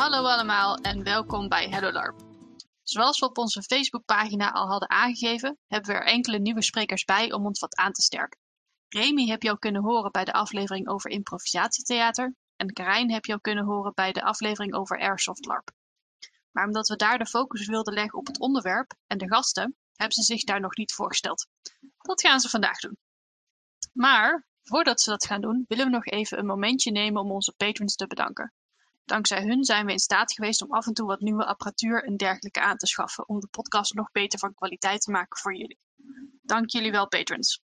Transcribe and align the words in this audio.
Hallo 0.00 0.24
allemaal 0.24 0.76
en 0.76 1.02
welkom 1.02 1.48
bij 1.48 1.68
Hello 1.68 1.92
LARP. 1.92 2.20
Zoals 2.82 3.18
we 3.18 3.26
op 3.26 3.38
onze 3.38 3.62
Facebookpagina 3.62 4.50
al 4.52 4.68
hadden 4.68 4.90
aangegeven, 4.90 5.58
hebben 5.66 5.90
we 5.90 5.96
er 5.96 6.06
enkele 6.06 6.38
nieuwe 6.38 6.62
sprekers 6.62 7.04
bij 7.04 7.32
om 7.32 7.46
ons 7.46 7.60
wat 7.60 7.76
aan 7.76 7.92
te 7.92 8.02
sterken. 8.02 8.40
Remy 8.88 9.26
heb 9.26 9.42
je 9.42 9.50
al 9.50 9.58
kunnen 9.58 9.82
horen 9.82 10.10
bij 10.10 10.24
de 10.24 10.32
aflevering 10.32 10.88
over 10.88 11.10
improvisatietheater 11.10 12.34
en 12.56 12.72
Karijn 12.72 13.12
heb 13.12 13.24
je 13.24 13.32
al 13.32 13.40
kunnen 13.40 13.64
horen 13.64 13.94
bij 13.94 14.12
de 14.12 14.22
aflevering 14.22 14.74
over 14.74 15.00
Airsoft 15.00 15.44
LARP. 15.44 15.70
Maar 16.50 16.66
omdat 16.66 16.88
we 16.88 16.96
daar 16.96 17.18
de 17.18 17.26
focus 17.26 17.66
wilden 17.66 17.94
leggen 17.94 18.18
op 18.18 18.26
het 18.26 18.40
onderwerp 18.40 18.94
en 19.06 19.18
de 19.18 19.28
gasten, 19.28 19.76
hebben 19.94 20.14
ze 20.14 20.22
zich 20.22 20.44
daar 20.44 20.60
nog 20.60 20.76
niet 20.76 20.94
voorgesteld. 20.94 21.46
Dat 21.98 22.20
gaan 22.20 22.40
ze 22.40 22.48
vandaag 22.48 22.78
doen. 22.78 22.96
Maar 23.92 24.46
voordat 24.62 25.00
ze 25.00 25.10
dat 25.10 25.26
gaan 25.26 25.40
doen, 25.40 25.64
willen 25.68 25.84
we 25.84 25.90
nog 25.90 26.06
even 26.06 26.38
een 26.38 26.46
momentje 26.46 26.90
nemen 26.90 27.22
om 27.22 27.30
onze 27.30 27.54
patrons 27.56 27.94
te 27.94 28.06
bedanken. 28.06 28.52
Dankzij 29.10 29.42
hun 29.42 29.64
zijn 29.64 29.86
we 29.86 29.92
in 29.92 29.98
staat 29.98 30.32
geweest 30.32 30.62
om 30.62 30.72
af 30.72 30.86
en 30.86 30.92
toe 30.92 31.06
wat 31.06 31.20
nieuwe 31.20 31.46
apparatuur 31.46 32.04
en 32.04 32.16
dergelijke 32.16 32.60
aan 32.60 32.76
te 32.76 32.86
schaffen 32.86 33.28
om 33.28 33.40
de 33.40 33.48
podcast 33.50 33.94
nog 33.94 34.10
beter 34.12 34.38
van 34.38 34.54
kwaliteit 34.54 35.00
te 35.00 35.10
maken 35.10 35.38
voor 35.38 35.56
jullie. 35.56 35.78
Dank 36.42 36.70
jullie 36.70 36.90
wel, 36.90 37.08
patrons. 37.08 37.60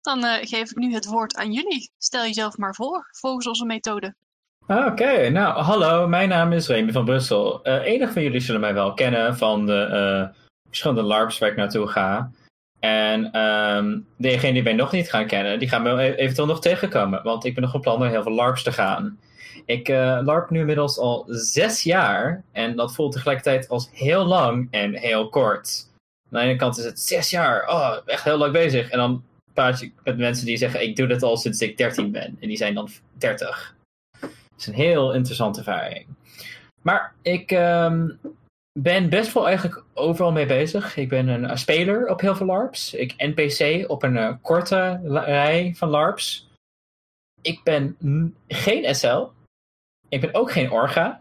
Dan 0.00 0.24
uh, 0.24 0.34
geef 0.40 0.70
ik 0.70 0.76
nu 0.76 0.92
het 0.92 1.04
woord 1.04 1.36
aan 1.36 1.52
jullie. 1.52 1.92
Stel 1.98 2.22
jezelf 2.22 2.56
maar 2.56 2.74
voor, 2.74 3.08
volgens 3.10 3.46
onze 3.46 3.64
methode. 3.64 4.14
Ah, 4.66 4.86
Oké, 4.86 5.28
nou 5.28 5.62
hallo, 5.62 6.08
mijn 6.08 6.28
naam 6.28 6.52
is 6.52 6.66
Remy 6.66 6.92
van 6.92 7.04
Brussel. 7.04 7.68
Uh, 7.68 7.84
enig 7.84 8.12
van 8.12 8.22
jullie 8.22 8.40
zullen 8.40 8.60
mij 8.60 8.74
wel 8.74 8.94
kennen 8.94 9.36
van 9.36 9.66
de 9.66 9.88
uh, 9.90 10.38
verschillende 10.66 11.02
LARPs 11.02 11.38
waar 11.38 11.50
ik 11.50 11.56
naartoe 11.56 11.86
ga. 11.86 12.30
En 12.80 13.40
um, 13.40 14.06
degene 14.16 14.52
die 14.52 14.62
mij 14.62 14.72
nog 14.72 14.92
niet 14.92 15.10
gaan 15.10 15.26
kennen, 15.26 15.58
die 15.58 15.68
gaan 15.68 15.82
me 15.82 15.90
e-, 15.90 16.14
eventueel 16.14 16.46
nog 16.46 16.60
tegenkomen. 16.60 17.22
Want 17.22 17.44
ik 17.44 17.54
ben 17.54 17.62
nog 17.62 17.72
van 17.72 17.80
plan 17.80 17.98
naar 17.98 18.10
heel 18.10 18.22
veel 18.22 18.34
LARPs 18.34 18.62
te 18.62 18.72
gaan. 18.72 19.18
Ik 19.64 19.88
uh, 19.88 20.18
LARP 20.24 20.50
nu 20.50 20.60
inmiddels 20.60 20.98
al 20.98 21.24
zes 21.28 21.82
jaar. 21.82 22.42
En 22.52 22.76
dat 22.76 22.94
voelt 22.94 23.12
tegelijkertijd 23.12 23.68
als 23.68 23.88
heel 23.92 24.24
lang 24.24 24.68
en 24.70 24.94
heel 24.94 25.28
kort. 25.28 25.90
Aan 26.30 26.40
de 26.40 26.46
ene 26.46 26.56
kant 26.56 26.78
is 26.78 26.84
het 26.84 27.00
zes 27.00 27.30
jaar, 27.30 27.68
oh, 27.68 27.96
echt 28.06 28.24
heel 28.24 28.36
lang 28.36 28.52
bezig. 28.52 28.90
En 28.90 28.98
dan 28.98 29.24
praat 29.52 29.80
je 29.80 29.92
met 30.04 30.18
mensen 30.18 30.46
die 30.46 30.56
zeggen, 30.56 30.82
ik 30.82 30.96
doe 30.96 31.06
dit 31.06 31.22
al 31.22 31.36
sinds 31.36 31.60
ik 31.60 31.76
13 31.76 32.10
ben. 32.10 32.36
En 32.40 32.48
die 32.48 32.56
zijn 32.56 32.74
dan 32.74 32.88
30. 33.18 33.76
Dat 34.20 34.30
is 34.58 34.66
een 34.66 34.74
heel 34.74 35.12
interessante 35.12 35.58
ervaring. 35.58 36.06
Maar 36.82 37.14
ik 37.22 37.50
um, 37.50 38.18
ben 38.78 39.08
best 39.08 39.32
wel 39.32 39.46
eigenlijk 39.46 39.84
overal 39.94 40.32
mee 40.32 40.46
bezig. 40.46 40.96
Ik 40.96 41.08
ben 41.08 41.28
een, 41.28 41.58
speler 41.58 42.08
op 42.08 42.20
heel 42.20 42.36
veel 42.36 42.46
LARPs. 42.46 42.94
Ik 42.94 43.14
NPC 43.16 43.90
op 43.90 44.02
een 44.02 44.16
uh, 44.16 44.32
korte 44.42 45.00
rij 45.04 45.74
van 45.76 45.88
LARPs. 45.88 46.50
Ik 47.42 47.62
ben 47.62 47.96
geen 48.48 48.94
SL. 48.94 49.26
Ik 50.08 50.20
ben 50.20 50.34
ook 50.34 50.52
geen 50.52 50.70
orga. 50.70 51.20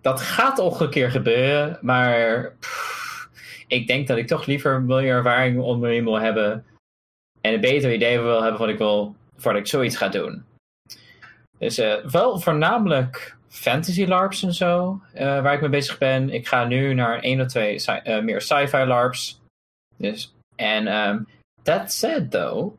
Dat 0.00 0.20
gaat 0.20 0.60
ook 0.60 0.80
een 0.80 0.90
keer 0.90 1.10
gebeuren, 1.10 1.78
maar 1.80 2.52
ik 3.66 3.86
denk 3.86 4.06
dat 4.06 4.16
ik 4.16 4.26
toch 4.26 4.46
liever 4.46 4.82
meer 4.82 5.14
ervaring 5.14 5.60
onder 5.60 5.90
me 5.90 6.02
wil 6.02 6.20
hebben. 6.20 6.66
En 7.40 7.54
een 7.54 7.60
beter 7.60 7.92
idee 7.92 8.20
wil 8.20 8.42
hebben 8.42 8.60
wat 8.60 8.68
ik 8.68 8.78
voordat 9.36 9.60
ik 9.60 9.66
zoiets 9.66 9.96
ga 9.96 10.08
doen. 10.08 10.44
Dus 11.58 11.78
uh, 11.78 12.04
wel 12.04 12.38
voornamelijk 12.40 13.36
fantasy 13.48 14.04
LARPs 14.04 14.42
en 14.42 14.52
zo, 14.52 15.00
uh, 15.14 15.20
waar 15.20 15.54
ik 15.54 15.60
mee 15.60 15.70
bezig 15.70 15.98
ben. 15.98 16.30
Ik 16.30 16.48
ga 16.48 16.64
nu 16.64 16.94
naar 16.94 17.20
één 17.20 17.40
of 17.40 17.46
twee 17.46 17.84
uh, 18.04 18.20
meer 18.20 18.40
sci-fi 18.40 18.84
LARPs. 18.84 19.40
Dus, 19.96 20.34
en 20.56 20.96
um, 20.96 21.26
that 21.62 21.92
said 21.92 22.30
though, 22.30 22.78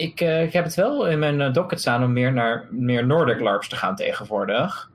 ik, 0.00 0.20
uh, 0.20 0.42
ik 0.42 0.52
heb 0.52 0.64
het 0.64 0.74
wel 0.74 1.06
in 1.06 1.18
mijn 1.18 1.52
docket 1.52 1.80
staan 1.80 2.04
om 2.04 2.12
meer 2.12 2.32
naar 2.32 2.68
meer 2.70 3.06
Nordic 3.06 3.40
LARPs 3.40 3.68
te 3.68 3.76
gaan 3.76 3.96
tegenwoordig. 3.96 4.90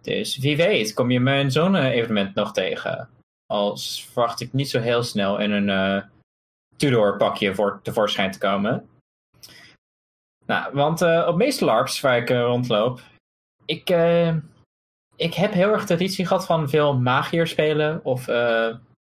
Dus 0.00 0.38
wie 0.38 0.56
weet, 0.56 0.94
kom 0.94 1.10
je 1.10 1.20
me 1.20 1.38
in 1.38 1.50
zo'n 1.50 1.74
evenement 1.74 2.34
nog 2.34 2.52
tegen. 2.52 3.08
Als 3.46 4.04
verwacht 4.04 4.40
ik 4.40 4.52
niet 4.52 4.70
zo 4.70 4.80
heel 4.80 5.02
snel 5.02 5.38
in 5.38 5.50
een 5.50 6.04
Tudor 6.76 7.16
pakje 7.16 7.54
voor 7.54 7.80
tevoorschijn 7.82 8.30
te 8.30 8.38
komen. 8.38 8.88
Nou, 10.46 10.74
want 10.74 11.02
op 11.02 11.36
meeste 11.36 11.64
LARPs 11.64 12.00
waar 12.00 12.16
ik 12.16 12.30
rondloop, 12.30 13.00
ik, 13.64 13.90
ik 15.16 15.34
heb 15.34 15.52
heel 15.52 15.72
erg 15.72 15.86
traditie 15.86 16.26
gehad 16.26 16.46
van 16.46 16.68
veel 16.68 16.98
magier 16.98 17.46
spelen. 17.46 18.04
Of 18.04 18.26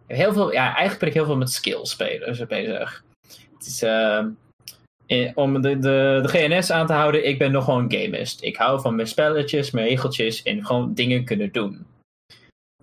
heel 0.07 0.33
veel, 0.33 0.53
ja, 0.53 0.65
eigenlijk 0.67 0.99
ben 0.99 1.09
ik 1.09 1.15
heel 1.15 1.25
veel 1.25 1.37
met 1.37 1.51
skill 1.51 1.85
spelen 1.85 2.49
bezig. 2.49 3.05
Het 3.57 3.67
is, 3.67 3.83
om 5.35 5.63
de, 5.63 5.79
de, 5.79 6.23
GNS 6.25 6.71
aan 6.71 6.87
te 6.87 6.93
houden, 6.93 7.27
ik 7.27 7.39
ben 7.39 7.53
nog 7.53 7.65
gewoon 7.65 7.93
gamist. 7.93 8.43
Ik 8.43 8.57
hou 8.57 8.81
van 8.81 8.95
mijn 8.95 9.09
spelletjes, 9.09 9.71
mijn 9.71 9.89
regeltjes 9.89 10.43
en 10.43 10.67
gewoon 10.67 10.95
dingen 10.95 11.25
kunnen 11.25 11.53
doen. 11.53 11.87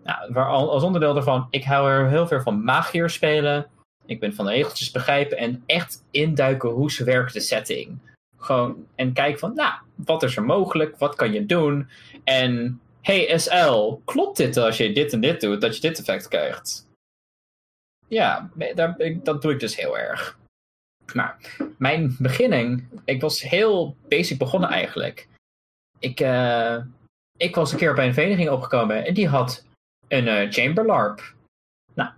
Nou, 0.04 0.34
waar, 0.34 0.48
als 0.48 0.84
onderdeel 0.84 1.14
daarvan, 1.14 1.48
ik 1.50 1.64
hou 1.64 1.90
er 1.90 2.10
heel 2.10 2.28
veel 2.28 2.42
van 2.42 2.64
magier 2.64 3.10
spelen. 3.10 3.68
Ik 4.06 4.20
ben 4.20 4.34
van 4.34 4.46
de 4.46 4.52
regeltjes 4.52 4.92
begrijpen 4.92 5.38
en 5.38 5.64
echt 5.66 6.04
induiken 6.12 6.70
hoe 6.70 6.92
ze 6.92 7.04
werkt 7.04 7.34
de 7.34 7.40
setting. 7.40 8.00
Gewoon, 8.38 8.88
en 8.96 9.14
kijken 9.14 9.40
van, 9.40 9.54
nou, 9.54 9.74
wat 9.96 10.24
is 10.24 10.36
er 10.36 10.44
mogelijk? 10.44 10.98
Wat 10.98 11.16
kan 11.16 11.34
je 11.34 11.46
doen? 11.46 11.90
En, 12.24 12.82
hey 13.02 13.38
SL, 13.38 14.00
klopt 14.06 14.38
dit 14.38 14.58
als 14.58 14.78
je 14.78 14.94
dit 14.94 15.14
en 15.14 15.22
dit 15.22 15.42
doet, 15.42 15.62
dat 15.62 15.76
je 15.76 15.82
dit 15.82 16.00
effect 16.00 16.28
krijgt? 16.28 16.88
Ja, 18.08 18.50
daar, 18.76 18.98
dat 19.24 19.42
doe 19.42 19.52
ik 19.52 19.60
dus 19.60 19.76
heel 19.76 19.98
erg. 19.98 20.38
Maar 21.14 21.38
mijn 21.78 22.16
beginning, 22.20 22.84
ik 23.06 23.22
was 23.22 23.42
heel 23.42 23.96
basic 24.08 24.38
begonnen 24.38 24.70
eigenlijk. 24.70 25.28
Ik, 26.00 26.20
uh, 26.20 26.78
ik 27.38 27.56
was 27.56 27.72
een 27.72 27.78
keer 27.78 27.94
bij 27.94 28.08
een 28.08 28.14
vereniging 28.14 28.50
opgekomen 28.50 29.06
en 29.06 29.14
die 29.14 29.28
had 29.28 29.66
een 30.08 30.28
uh, 30.28 30.52
chamber 30.52 30.86
LARP. 30.86 31.34
Nou, 31.94 32.10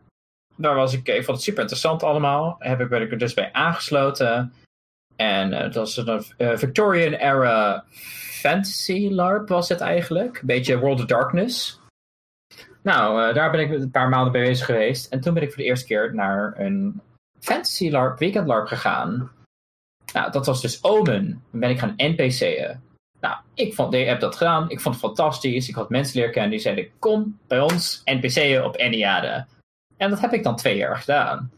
daar 0.56 0.76
was 0.76 0.94
ik, 0.94 1.08
ik 1.08 1.24
vond 1.24 1.38
het 1.38 1.42
super 1.42 1.62
interessant 1.62 2.04
allemaal. 2.04 2.56
Heb 2.60 2.80
ik, 2.80 2.90
ben 2.90 3.02
ik 3.02 3.12
er 3.12 3.18
dus 3.18 3.34
bij 3.34 3.54
aangesloten. 3.54 4.54
En 5.16 5.52
uh, 5.52 5.60
dat 5.60 5.74
was 5.74 5.98
een 5.98 6.58
Victorian 6.58 7.14
era 7.14 7.86
fantasy 8.42 9.08
LARP 9.12 9.50
was 9.50 9.70
het 9.70 9.82
eigenlijk. 9.82 10.40
Een 10.40 10.48
beetje 10.48 10.80
World 10.80 11.00
of 11.00 11.06
Darkness. 11.06 11.82
Nou, 12.82 13.34
daar 13.34 13.52
ben 13.52 13.60
ik 13.60 13.70
een 13.70 13.92
paar 13.92 14.10
maanden 14.10 14.32
bij 14.32 14.42
bezig 14.42 14.66
geweest. 14.66 15.12
En 15.12 15.22
toen 15.22 15.34
ben 15.34 15.44
ik 15.44 15.50
voor 15.50 15.58
de 15.58 15.64
eerste 15.64 15.86
keer 15.86 16.14
naar 16.14 16.54
een 16.60 17.02
fantasy 17.40 17.90
LARP, 17.90 18.20
weekend 18.20 18.48
LARP 18.48 18.68
gegaan. 18.68 19.32
Nou, 20.14 20.32
dat 20.32 20.46
was 20.46 20.62
dus 20.62 20.84
Omen. 20.84 21.44
Dan 21.52 21.60
ben 21.60 21.70
ik 21.70 21.80
gaan 21.80 21.94
NPC'en. 21.98 22.84
Nou, 23.20 23.38
ik, 23.54 23.74
vond, 23.74 23.94
heb 23.94 24.20
dat 24.20 24.36
gedaan. 24.36 24.70
Ik 24.70 24.80
vond 24.80 24.96
het 24.96 25.04
fantastisch. 25.04 25.70
Ik 25.70 25.76
had 25.76 25.90
mensen 25.90 26.18
leren 26.18 26.34
kennen 26.34 26.52
die 26.52 26.60
zeiden: 26.60 26.90
Kom 27.00 27.40
bij 27.48 27.60
ons 27.60 28.02
NPC'en 28.06 28.66
op 28.66 28.78
Eniade. 28.78 29.46
En 29.98 30.10
dat 30.10 30.20
heb 30.20 30.34
ik 30.34 30.44
dan 30.44 30.56
twee 30.56 30.78
jaar 30.78 30.98
gedaan. 30.98 31.52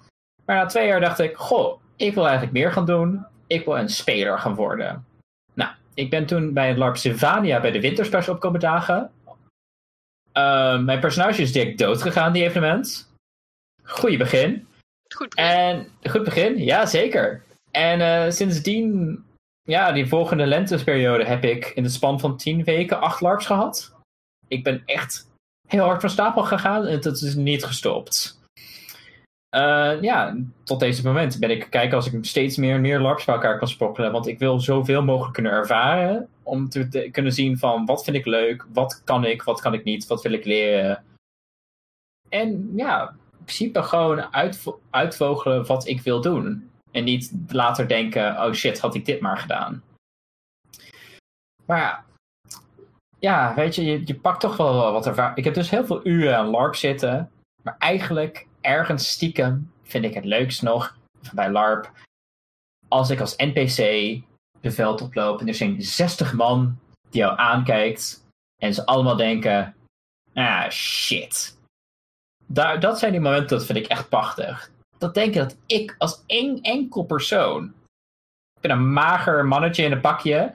Maar 0.45 0.55
na 0.55 0.65
twee 0.65 0.87
jaar 0.87 0.99
dacht 0.99 1.19
ik: 1.19 1.35
Goh, 1.35 1.81
ik 1.95 2.13
wil 2.13 2.23
eigenlijk 2.23 2.53
meer 2.53 2.71
gaan 2.71 2.85
doen. 2.85 3.25
Ik 3.47 3.65
wil 3.65 3.77
een 3.77 3.89
speler 3.89 4.39
gaan 4.39 4.55
worden. 4.55 5.05
Nou, 5.53 5.71
ik 5.93 6.09
ben 6.09 6.25
toen 6.25 6.53
bij 6.53 6.67
het 6.67 6.77
LARP 6.77 6.97
Sylvania 6.97 7.59
bij 7.59 7.71
de 7.71 7.81
winterspers 7.81 8.29
opkomen 8.29 8.59
dagen. 8.59 9.11
Uh, 10.37 10.79
mijn 10.79 10.99
personage 10.99 11.41
is 11.41 11.51
direct 11.51 11.77
dood 11.77 12.01
gegaan, 12.01 12.33
die 12.33 12.43
evenement. 12.43 13.13
Goeie 13.83 14.17
begin. 14.17 14.67
Goed 15.15 15.35
begin. 15.35 15.51
En, 15.51 15.87
goed 16.09 16.23
begin, 16.23 16.57
ja 16.57 16.85
zeker. 16.85 17.43
En 17.71 17.99
uh, 17.99 18.31
sindsdien, 18.31 19.19
ja, 19.63 19.91
die 19.91 20.07
volgende 20.07 20.45
lentesperiode 20.45 21.25
heb 21.25 21.43
ik 21.43 21.65
in 21.65 21.83
de 21.83 21.89
span 21.89 22.19
van 22.19 22.37
tien 22.37 22.63
weken 22.63 23.01
acht 23.01 23.21
LARPs 23.21 23.45
gehad. 23.45 23.95
Ik 24.47 24.63
ben 24.63 24.83
echt 24.85 25.29
heel 25.67 25.83
hard 25.83 26.01
van 26.01 26.09
stapel 26.09 26.43
gegaan 26.43 26.85
en 26.85 26.93
het 26.93 27.05
is 27.05 27.35
niet 27.35 27.63
gestopt. 27.63 28.39
Uh, 29.55 30.01
ja, 30.01 30.37
tot 30.63 30.79
deze 30.79 31.03
moment 31.03 31.39
ben 31.39 31.49
ik 31.49 31.67
kijken 31.69 31.95
als 31.95 32.11
ik 32.11 32.25
steeds 32.25 32.57
meer 32.57 32.79
meer 32.79 32.99
LARPs 32.99 33.25
bij 33.25 33.35
elkaar 33.35 33.57
kan 33.57 33.67
sprokkelen. 33.67 34.11
Want 34.11 34.27
ik 34.27 34.39
wil 34.39 34.59
zoveel 34.59 35.03
mogelijk 35.03 35.33
kunnen 35.33 35.51
ervaren. 35.51 36.29
Om 36.43 36.69
te, 36.69 36.87
te, 36.87 37.09
kunnen 37.11 37.31
zien 37.31 37.57
van 37.57 37.85
wat 37.85 38.03
vind 38.03 38.17
ik 38.17 38.25
leuk, 38.25 38.65
wat 38.73 39.01
kan 39.03 39.25
ik, 39.25 39.43
wat 39.43 39.61
kan 39.61 39.73
ik 39.73 39.83
niet, 39.83 40.07
wat 40.07 40.21
wil 40.21 40.31
ik 40.31 40.45
leren. 40.45 41.03
En 42.29 42.71
ja, 42.75 43.15
principe 43.43 43.83
gewoon 43.83 44.33
uit, 44.33 44.63
uitvogelen 44.89 45.65
wat 45.65 45.87
ik 45.87 46.01
wil 46.01 46.21
doen. 46.21 46.69
En 46.91 47.03
niet 47.03 47.33
later 47.47 47.87
denken, 47.87 48.43
oh 48.43 48.53
shit, 48.53 48.79
had 48.79 48.95
ik 48.95 49.05
dit 49.05 49.21
maar 49.21 49.37
gedaan. 49.37 49.83
Maar 51.65 51.79
ja, 51.79 52.03
ja 53.19 53.53
weet 53.55 53.75
je, 53.75 53.83
je, 53.83 54.01
je 54.05 54.15
pakt 54.15 54.39
toch 54.39 54.57
wel 54.57 54.91
wat 54.91 55.07
ervaring. 55.07 55.37
Ik 55.37 55.43
heb 55.43 55.53
dus 55.53 55.69
heel 55.69 55.85
veel 55.85 56.07
uren 56.07 56.37
aan 56.37 56.49
LARP 56.49 56.75
zitten. 56.75 57.31
Maar 57.63 57.75
eigenlijk 57.77 58.47
ergens 58.61 59.09
stiekem 59.09 59.71
vind 59.83 60.05
ik 60.05 60.13
het 60.13 60.25
leukst 60.25 60.61
nog 60.61 60.97
bij 61.33 61.51
LARP. 61.51 61.91
Als 62.87 63.09
ik 63.09 63.19
als 63.19 63.35
NPC 63.35 63.77
de 64.61 64.71
veld 64.71 65.01
oploop 65.01 65.39
en 65.39 65.47
er 65.47 65.53
zijn 65.53 65.81
60 65.81 66.33
man 66.33 66.79
die 67.09 67.21
jou 67.21 67.37
aankijkt. 67.37 68.25
En 68.61 68.73
ze 68.73 68.85
allemaal 68.85 69.15
denken: 69.15 69.75
ah 70.33 70.69
shit. 70.69 71.59
Daar, 72.53 72.79
dat 72.79 72.99
zijn 72.99 73.11
die 73.11 73.21
momenten, 73.21 73.57
dat 73.57 73.65
vind 73.65 73.77
ik 73.77 73.87
echt 73.87 74.09
prachtig. 74.09 74.71
Dat 74.97 75.13
denken 75.13 75.41
dat 75.41 75.57
ik 75.65 75.95
als 75.97 76.23
één 76.25 76.61
enkel 76.61 77.03
persoon. 77.03 77.65
Ik 78.55 78.61
ben 78.61 78.71
een 78.71 78.93
mager 78.93 79.45
mannetje 79.45 79.83
in 79.83 79.91
een 79.91 80.01
pakje. 80.01 80.53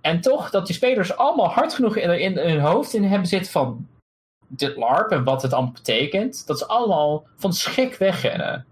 En 0.00 0.20
toch 0.20 0.50
dat 0.50 0.66
die 0.66 0.74
spelers 0.74 1.16
allemaal 1.16 1.48
hard 1.48 1.74
genoeg 1.74 1.96
in, 1.96 2.38
hun 2.38 2.60
hoofd 2.60 2.94
in 2.94 3.04
hebben 3.04 3.28
zitten 3.28 3.52
van 3.52 3.88
dit 4.46 4.76
LARP 4.76 5.10
en 5.10 5.24
wat 5.24 5.42
het 5.42 5.52
allemaal 5.52 5.72
betekent. 5.72 6.46
Dat 6.46 6.58
ze 6.58 6.66
allemaal 6.66 7.26
van 7.36 7.52
schrik 7.52 7.94
wegrennen. 7.94 8.66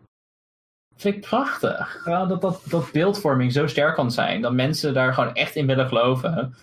Vind 0.97 1.15
ik 1.15 1.21
prachtig. 1.21 2.03
Dat, 2.05 2.41
dat, 2.41 2.63
dat 2.65 2.93
beeldvorming 2.93 3.53
zo 3.53 3.67
sterk 3.67 3.95
kan 3.95 4.11
zijn. 4.11 4.41
Dat 4.41 4.53
mensen 4.53 4.95
daar 4.95 5.15
gewoon 5.15 5.35
echt 5.35 5.57
in 5.57 5.67
willen 5.67 5.89
geloven. 5.89 6.55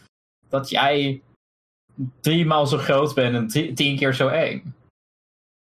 Dat 0.50 0.70
jij 0.70 1.22
drie 2.22 2.46
maal 2.46 2.68
zo 2.68 2.78
groot 2.78 3.14
bent 3.14 3.56
en 3.56 3.76
tien 3.76 3.98
keer 3.98 4.14
zo 4.14 4.28
eng. 4.28 4.74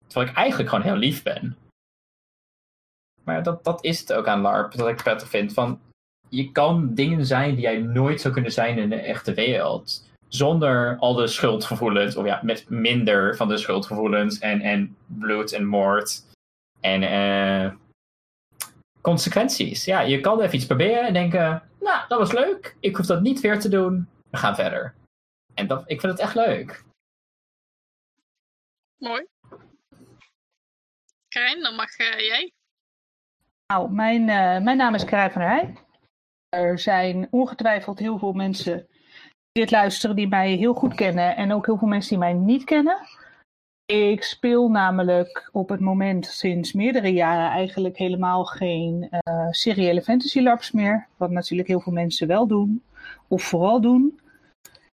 Terwijl 0.06 0.30
ik 0.30 0.36
eigenlijk 0.36 0.68
gewoon 0.68 0.84
heel 0.84 0.96
lief 0.96 1.22
ben. 1.22 1.56
Maar 3.24 3.42
dat, 3.42 3.64
dat 3.64 3.84
is 3.84 4.00
het 4.00 4.12
ook 4.12 4.26
aan 4.26 4.40
LARP, 4.40 4.72
dat 4.72 4.88
ik 4.88 4.96
prettig 4.96 5.28
vind. 5.28 5.52
Van, 5.52 5.80
je 6.28 6.52
kan 6.52 6.94
dingen 6.94 7.26
zijn 7.26 7.54
die 7.54 7.62
jij 7.62 7.78
nooit 7.78 8.20
zou 8.20 8.34
kunnen 8.34 8.52
zijn 8.52 8.78
in 8.78 8.88
de 8.88 9.00
echte 9.00 9.34
wereld. 9.34 10.08
Zonder 10.28 10.96
al 10.98 11.14
de 11.14 11.26
schuldgevoelens, 11.26 12.16
of 12.16 12.24
ja, 12.24 12.40
met 12.42 12.70
minder 12.70 13.36
van 13.36 13.48
de 13.48 13.56
schuldgevoelens 13.56 14.38
en, 14.38 14.60
en 14.60 14.96
bloed 15.06 15.52
en 15.52 15.66
moord. 15.66 16.24
En 16.80 17.02
uh, 17.02 17.74
consequenties. 19.00 19.84
Ja, 19.84 20.00
je 20.00 20.20
kan 20.20 20.40
even 20.40 20.54
iets 20.54 20.66
proberen 20.66 21.06
en 21.06 21.12
denken, 21.12 21.62
nou, 21.80 22.08
dat 22.08 22.18
was 22.18 22.32
leuk. 22.32 22.76
Ik 22.80 22.96
hoef 22.96 23.06
dat 23.06 23.22
niet 23.22 23.40
weer 23.40 23.60
te 23.60 23.68
doen. 23.68 24.08
We 24.30 24.36
gaan 24.36 24.54
verder. 24.54 24.94
En 25.54 25.66
dat, 25.66 25.82
ik 25.86 26.00
vind 26.00 26.12
het 26.12 26.20
echt 26.20 26.34
leuk. 26.34 26.84
Mooi. 28.98 29.26
Karijn, 31.36 31.62
dan 31.62 31.74
mag 31.74 31.98
uh, 31.98 32.18
jij. 32.18 32.52
Nou, 33.66 33.92
mijn, 33.92 34.20
uh, 34.20 34.64
mijn 34.64 34.76
naam 34.76 34.94
is 34.94 35.04
Karijn 35.04 35.30
van 35.30 35.42
der. 35.42 35.72
Er 36.48 36.78
zijn 36.78 37.28
ongetwijfeld 37.30 37.98
heel 37.98 38.18
veel 38.18 38.32
mensen 38.32 38.86
die 39.52 39.62
dit 39.62 39.70
luisteren 39.70 40.16
die 40.16 40.28
mij 40.28 40.52
heel 40.52 40.74
goed 40.74 40.94
kennen 40.94 41.36
en 41.36 41.52
ook 41.52 41.66
heel 41.66 41.78
veel 41.78 41.88
mensen 41.88 42.10
die 42.10 42.18
mij 42.18 42.32
niet 42.32 42.64
kennen. 42.64 42.98
Ik 43.86 44.22
speel 44.22 44.68
namelijk 44.70 45.48
op 45.52 45.68
het 45.68 45.80
moment 45.80 46.26
sinds 46.26 46.72
meerdere 46.72 47.12
jaren 47.12 47.50
eigenlijk 47.50 47.96
helemaal 47.96 48.44
geen 48.44 49.08
uh, 49.10 49.46
seriële 49.50 50.02
fantasy 50.02 50.40
larps 50.40 50.70
meer. 50.70 51.06
Wat 51.16 51.30
natuurlijk 51.30 51.68
heel 51.68 51.80
veel 51.80 51.92
mensen 51.92 52.26
wel 52.26 52.46
doen, 52.46 52.82
of 53.28 53.42
vooral 53.42 53.80
doen. 53.80 54.20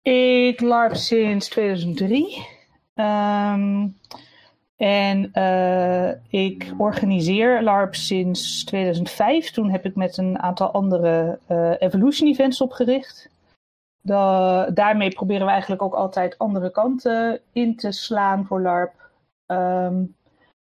Ik 0.01 0.61
larp 0.61 0.95
sinds 0.95 1.49
2003. 1.49 2.45
Um, 2.95 3.95
en 4.77 5.31
uh, 5.33 6.09
ik 6.29 6.73
organiseer 6.77 7.63
LARP 7.63 7.95
sinds 7.95 8.63
2005. 8.63 9.51
Toen 9.51 9.69
heb 9.69 9.85
ik 9.85 9.95
met 9.95 10.17
een 10.17 10.39
aantal 10.39 10.71
andere 10.71 11.39
uh, 11.51 11.71
Evolution 11.79 12.29
events 12.29 12.61
opgericht. 12.61 13.29
Da 14.01 14.69
daarmee 14.69 15.09
proberen 15.09 15.45
we 15.45 15.51
eigenlijk 15.51 15.81
ook 15.81 15.93
altijd 15.93 16.37
andere 16.37 16.71
kanten 16.71 17.41
in 17.51 17.75
te 17.75 17.91
slaan 17.91 18.45
voor 18.45 18.61
LARP. 18.61 18.93
Um, 19.47 20.15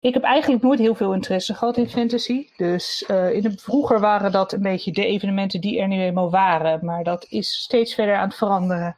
ik 0.02 0.14
heb 0.14 0.22
eigenlijk 0.22 0.62
nooit 0.62 0.78
heel 0.78 0.94
veel 0.94 1.14
interesse 1.14 1.54
gehad 1.54 1.76
in 1.76 1.88
fantasy. 1.88 2.48
Dus 2.56 3.04
uh, 3.10 3.32
in 3.32 3.44
het, 3.44 3.62
vroeger 3.62 4.00
waren 4.00 4.32
dat 4.32 4.52
een 4.52 4.62
beetje 4.62 4.92
de 4.92 5.06
evenementen 5.06 5.60
die 5.60 5.80
er 5.80 5.88
nu 5.88 6.00
eenmaal 6.00 6.30
waren. 6.30 6.84
Maar 6.84 7.04
dat 7.04 7.26
is 7.28 7.62
steeds 7.62 7.94
verder 7.94 8.16
aan 8.16 8.28
het 8.28 8.36
veranderen. 8.36 8.96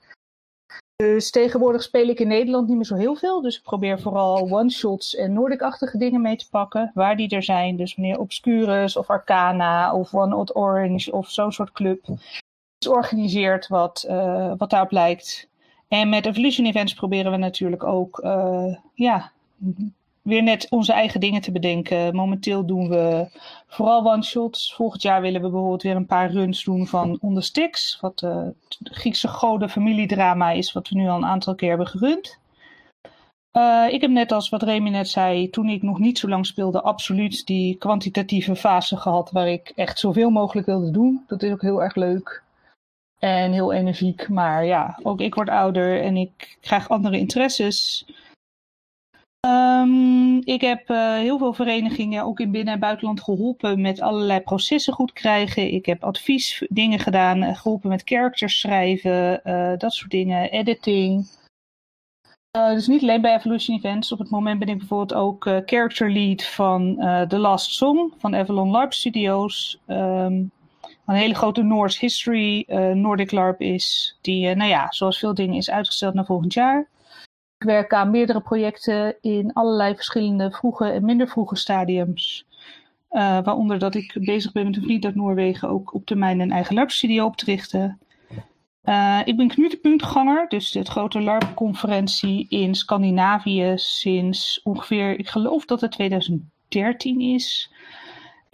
Dus 0.96 1.30
tegenwoordig 1.30 1.82
speel 1.82 2.08
ik 2.08 2.20
in 2.20 2.28
Nederland 2.28 2.68
niet 2.68 2.76
meer 2.76 2.84
zo 2.84 2.94
heel 2.94 3.14
veel. 3.14 3.40
Dus 3.40 3.56
ik 3.56 3.62
probeer 3.62 4.00
vooral 4.00 4.50
one-shots 4.50 5.14
en 5.14 5.32
Nordic-achtige 5.32 5.98
dingen 5.98 6.20
mee 6.20 6.36
te 6.36 6.48
pakken. 6.50 6.90
Waar 6.94 7.16
die 7.16 7.28
er 7.28 7.42
zijn. 7.42 7.76
Dus 7.76 7.94
wanneer 7.94 8.18
Obscurus 8.18 8.96
of 8.96 9.10
Arcana 9.10 9.94
of 9.94 10.14
One 10.14 10.36
Odd 10.36 10.56
Orange 10.56 11.12
of 11.12 11.30
zo'n 11.30 11.52
soort 11.52 11.72
club 11.72 12.06
is 12.78 12.88
organiseert 12.88 13.68
wat, 13.68 14.06
uh, 14.08 14.52
wat 14.56 14.70
daarop 14.70 14.90
lijkt. 14.90 15.48
En 15.88 16.08
met 16.08 16.26
Evolution 16.26 16.66
Events 16.66 16.94
proberen 16.94 17.30
we 17.30 17.36
natuurlijk 17.36 17.84
ook 17.84 18.20
uh, 18.24 18.76
ja, 18.94 19.32
weer 20.24 20.42
net 20.42 20.66
onze 20.70 20.92
eigen 20.92 21.20
dingen 21.20 21.40
te 21.40 21.52
bedenken. 21.52 22.16
Momenteel 22.16 22.66
doen 22.66 22.88
we 22.88 23.26
vooral 23.66 24.12
one-shots. 24.12 24.74
Volgend 24.74 25.02
jaar 25.02 25.20
willen 25.20 25.42
we 25.42 25.48
bijvoorbeeld 25.50 25.82
weer 25.82 25.96
een 25.96 26.06
paar 26.06 26.30
runs 26.30 26.64
doen 26.64 26.86
van 26.86 27.18
On 27.20 27.34
the 27.34 27.40
Sticks. 27.40 27.98
Wat 28.00 28.22
uh, 28.22 28.46
Griekse 28.82 29.28
goden 29.28 29.70
familiedrama 29.70 30.50
is, 30.50 30.72
wat 30.72 30.88
we 30.88 30.96
nu 30.96 31.08
al 31.08 31.16
een 31.16 31.24
aantal 31.24 31.54
keer 31.54 31.68
hebben 31.68 31.86
gerund. 31.86 32.38
Uh, 33.56 33.86
ik 33.90 34.00
heb 34.00 34.10
net 34.10 34.32
als 34.32 34.48
wat 34.48 34.62
Remy 34.62 34.90
net 34.90 35.08
zei, 35.08 35.50
toen 35.50 35.68
ik 35.68 35.82
nog 35.82 35.98
niet 35.98 36.18
zo 36.18 36.28
lang 36.28 36.46
speelde, 36.46 36.82
absoluut 36.82 37.46
die 37.46 37.76
kwantitatieve 37.76 38.56
fase 38.56 38.96
gehad 38.96 39.30
waar 39.30 39.48
ik 39.48 39.72
echt 39.74 39.98
zoveel 39.98 40.30
mogelijk 40.30 40.66
wilde 40.66 40.90
doen. 40.90 41.24
Dat 41.26 41.42
is 41.42 41.52
ook 41.52 41.62
heel 41.62 41.82
erg 41.82 41.94
leuk 41.94 42.42
en 43.18 43.52
heel 43.52 43.72
energiek. 43.72 44.28
Maar 44.28 44.64
ja, 44.64 44.98
ook 45.02 45.20
ik 45.20 45.34
word 45.34 45.48
ouder 45.48 46.02
en 46.02 46.16
ik 46.16 46.56
krijg 46.60 46.88
andere 46.88 47.18
interesses. 47.18 48.06
Um, 49.44 50.40
ik 50.44 50.60
heb 50.60 50.90
uh, 50.90 51.14
heel 51.14 51.38
veel 51.38 51.52
verenigingen 51.52 52.24
ook 52.24 52.40
in 52.40 52.50
binnen- 52.50 52.74
en 52.74 52.80
buitenland 52.80 53.20
geholpen 53.20 53.80
met 53.80 54.00
allerlei 54.00 54.40
processen 54.40 54.92
goed 54.92 55.12
krijgen. 55.12 55.72
Ik 55.72 55.86
heb 55.86 56.04
adviesdingen 56.04 56.98
gedaan, 56.98 57.42
eh, 57.42 57.56
geholpen 57.56 57.88
met 57.88 58.02
characters 58.04 58.60
schrijven, 58.60 59.40
uh, 59.44 59.72
dat 59.78 59.92
soort 59.92 60.10
dingen, 60.10 60.50
editing. 60.50 61.26
Dus 62.50 62.86
niet 62.86 63.02
alleen 63.02 63.20
bij 63.20 63.36
Evolution 63.36 63.76
Events. 63.76 64.12
Op 64.12 64.18
het 64.18 64.30
moment 64.30 64.58
ben 64.58 64.68
ik 64.68 64.78
bijvoorbeeld 64.78 65.14
ook 65.14 65.42
character 65.66 66.12
lead 66.12 66.44
van 66.44 66.96
The 67.28 67.38
Last 67.38 67.70
Song 67.70 68.12
van 68.18 68.36
Avalon 68.36 68.70
LARP 68.70 68.92
Studios. 68.92 69.80
Um, 69.86 70.50
een 71.06 71.14
hele 71.14 71.34
grote 71.34 71.62
Norse 71.62 71.98
History 72.00 72.64
Nordic 72.94 73.30
LARP 73.30 73.60
is, 73.60 74.18
die, 74.20 74.54
nou 74.54 74.70
ja, 74.70 74.86
zoals 74.90 75.18
veel 75.18 75.34
dingen 75.34 75.56
is 75.56 75.70
uitgesteld 75.70 76.14
naar 76.14 76.24
volgend 76.24 76.52
jaar. 76.52 76.88
Ik 77.64 77.70
werk 77.70 77.92
aan 77.92 78.10
meerdere 78.10 78.40
projecten 78.40 79.16
in 79.20 79.52
allerlei 79.52 79.94
verschillende 79.94 80.50
vroege 80.50 80.84
en 80.84 81.04
minder 81.04 81.28
vroege 81.28 81.56
stadiums. 81.56 82.46
Uh, 83.10 83.20
waaronder 83.20 83.78
dat 83.78 83.94
ik 83.94 84.16
bezig 84.20 84.52
ben 84.52 84.64
met 84.64 84.76
een 84.76 84.82
vriend 84.82 85.04
uit 85.04 85.14
Noorwegen 85.14 85.68
ook 85.68 85.94
op 85.94 86.06
termijn 86.06 86.40
een 86.40 86.50
eigen 86.50 86.74
LARP-studio 86.74 87.24
op 87.24 87.36
te 87.36 87.44
richten. 87.44 87.98
Uh, 88.84 89.20
ik 89.24 89.36
ben 89.36 89.48
knutepuntganger, 89.48 90.48
dus 90.48 90.70
de 90.70 90.84
grote 90.84 91.20
LARP-conferentie 91.20 92.46
in 92.48 92.74
Scandinavië 92.74 93.72
sinds 93.76 94.60
ongeveer, 94.62 95.18
ik 95.18 95.28
geloof 95.28 95.64
dat 95.64 95.80
het 95.80 95.92
2013 95.92 97.20
is. 97.20 97.72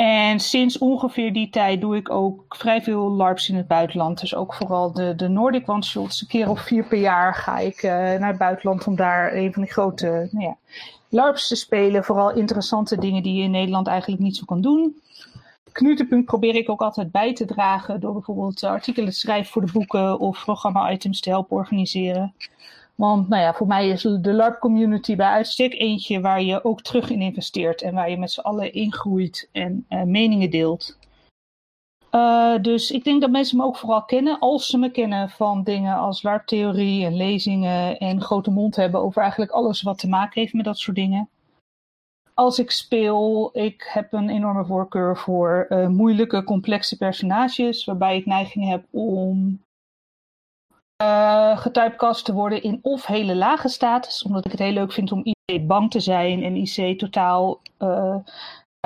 En 0.00 0.40
sinds 0.40 0.78
ongeveer 0.78 1.32
die 1.32 1.50
tijd 1.50 1.80
doe 1.80 1.96
ik 1.96 2.10
ook 2.10 2.56
vrij 2.56 2.82
veel 2.82 3.10
LARPs 3.10 3.48
in 3.48 3.56
het 3.56 3.66
buitenland. 3.66 4.20
Dus 4.20 4.34
ook 4.34 4.54
vooral 4.54 4.92
de, 4.92 5.14
de 5.14 5.28
Nordic 5.28 5.68
One. 5.68 5.84
Een 5.94 6.26
keer 6.28 6.50
of 6.50 6.60
vier 6.60 6.84
per 6.84 6.98
jaar 6.98 7.34
ga 7.34 7.58
ik 7.58 7.82
uh, 7.82 7.90
naar 7.92 8.28
het 8.28 8.38
buitenland 8.38 8.86
om 8.86 8.96
daar 8.96 9.34
een 9.34 9.52
van 9.52 9.62
die 9.62 9.72
grote 9.72 10.28
nou 10.30 10.44
ja, 10.44 10.56
LARPs 11.08 11.48
te 11.48 11.56
spelen. 11.56 12.04
Vooral 12.04 12.32
interessante 12.32 12.98
dingen 12.98 13.22
die 13.22 13.34
je 13.34 13.42
in 13.42 13.50
Nederland 13.50 13.86
eigenlijk 13.86 14.22
niet 14.22 14.36
zo 14.36 14.44
kan 14.44 14.60
doen. 14.60 15.00
Knutepunt 15.72 16.24
probeer 16.24 16.54
ik 16.54 16.70
ook 16.70 16.80
altijd 16.80 17.10
bij 17.10 17.34
te 17.34 17.44
dragen 17.44 18.00
door 18.00 18.12
bijvoorbeeld 18.12 18.64
artikelen 18.64 19.10
te 19.10 19.18
schrijven 19.18 19.52
voor 19.52 19.66
de 19.66 19.72
boeken 19.72 20.18
of 20.18 20.44
programma-items 20.44 21.20
te 21.20 21.30
helpen 21.30 21.56
organiseren. 21.56 22.34
Want 23.00 23.28
nou 23.28 23.54
voor 23.54 23.66
mij 23.66 23.88
is 23.88 24.02
de 24.02 24.32
LARP-community 24.32 25.16
bij 25.16 25.26
uitstek 25.26 25.74
eentje 25.74 26.20
waar 26.20 26.42
je 26.42 26.64
ook 26.64 26.82
terug 26.82 27.10
in 27.10 27.20
investeert 27.20 27.82
en 27.82 27.94
waar 27.94 28.10
je 28.10 28.18
met 28.18 28.30
z'n 28.30 28.40
allen 28.40 28.72
ingroeit 28.72 29.48
en 29.52 29.86
uh, 29.88 30.02
meningen 30.02 30.50
deelt. 30.50 30.98
Uh, 32.10 32.58
dus 32.62 32.90
ik 32.90 33.04
denk 33.04 33.20
dat 33.20 33.30
mensen 33.30 33.56
me 33.56 33.64
ook 33.64 33.76
vooral 33.76 34.04
kennen 34.04 34.38
als 34.38 34.66
ze 34.66 34.78
me 34.78 34.90
kennen 34.90 35.30
van 35.30 35.62
dingen 35.62 35.96
als 35.96 36.22
LARP-theorie 36.22 37.04
en 37.04 37.16
lezingen 37.16 37.98
en 37.98 38.20
grote 38.20 38.50
mond 38.50 38.76
hebben 38.76 39.00
over 39.00 39.22
eigenlijk 39.22 39.50
alles 39.50 39.82
wat 39.82 39.98
te 39.98 40.08
maken 40.08 40.40
heeft 40.40 40.54
met 40.54 40.64
dat 40.64 40.78
soort 40.78 40.96
dingen. 40.96 41.28
Als 42.34 42.58
ik 42.58 42.70
speel, 42.70 43.50
ik 43.52 43.90
heb 43.92 44.12
een 44.12 44.28
enorme 44.28 44.64
voorkeur 44.64 45.16
voor 45.16 45.66
uh, 45.68 45.88
moeilijke, 45.88 46.44
complexe 46.44 46.96
personages, 46.96 47.84
waarbij 47.84 48.16
ik 48.16 48.26
neiging 48.26 48.68
heb 48.68 48.84
om 48.90 49.60
uh, 51.02 51.58
getypecast 51.58 52.24
te 52.24 52.32
worden 52.32 52.62
in 52.62 52.78
of 52.82 53.06
hele 53.06 53.34
lage 53.34 53.68
status, 53.68 54.22
omdat 54.22 54.44
ik 54.44 54.50
het 54.50 54.60
heel 54.60 54.72
leuk 54.72 54.92
vind 54.92 55.12
om 55.12 55.22
IC 55.24 55.66
bang 55.66 55.90
te 55.90 56.00
zijn 56.00 56.42
en 56.42 56.56
IC 56.56 56.98
totaal 56.98 57.60
uh, 57.78 58.16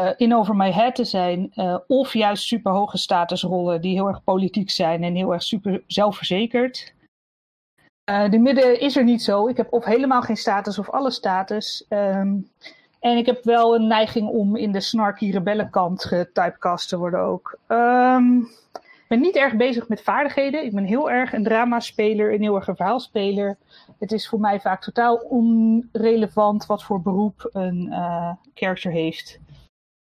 uh, 0.00 0.10
in 0.16 0.34
over 0.34 0.56
my 0.56 0.70
head 0.70 0.94
te 0.94 1.04
zijn, 1.04 1.52
of 1.86 2.12
juist 2.12 2.44
super 2.44 2.72
hoge 2.72 2.98
statusrollen 2.98 3.80
die 3.80 3.94
heel 3.94 4.08
erg 4.08 4.24
politiek 4.24 4.70
zijn 4.70 5.02
en 5.02 5.14
heel 5.14 5.32
erg 5.32 5.42
super 5.42 5.82
zelfverzekerd. 5.86 6.94
de 8.04 8.38
midden 8.38 8.80
is 8.80 8.96
er 8.96 9.04
niet 9.04 9.22
zo. 9.22 9.48
Ik 9.48 9.56
heb 9.56 9.72
of 9.72 9.84
helemaal 9.84 10.22
geen 10.22 10.36
status 10.36 10.78
of 10.78 10.90
alle 10.90 11.10
status. 11.10 11.86
Um, 11.88 12.50
en 13.04 13.16
ik 13.16 13.26
heb 13.26 13.44
wel 13.44 13.74
een 13.74 13.86
neiging 13.86 14.28
om 14.28 14.56
in 14.56 14.72
de 14.72 14.80
snarky 14.80 15.30
rebellenkant 15.30 16.04
getypecast 16.04 16.88
te 16.88 16.98
worden 16.98 17.20
ook. 17.20 17.58
Um, 17.68 18.48
ben 19.14 19.22
niet 19.22 19.36
erg 19.36 19.56
bezig 19.56 19.88
met 19.88 20.02
vaardigheden. 20.02 20.64
Ik 20.64 20.74
ben 20.74 20.84
heel 20.84 21.10
erg 21.10 21.32
een 21.32 21.42
dramaspeler, 21.42 22.34
een 22.34 22.42
heel 22.42 22.54
erg 22.54 22.64
verhaalspeler. 22.64 23.56
Het 23.98 24.12
is 24.12 24.28
voor 24.28 24.40
mij 24.40 24.60
vaak 24.60 24.82
totaal 24.82 25.16
onrelevant 25.16 26.66
wat 26.66 26.84
voor 26.84 27.02
beroep 27.02 27.48
een 27.52 27.86
uh, 27.90 28.32
character 28.54 28.90
heeft. 28.92 29.38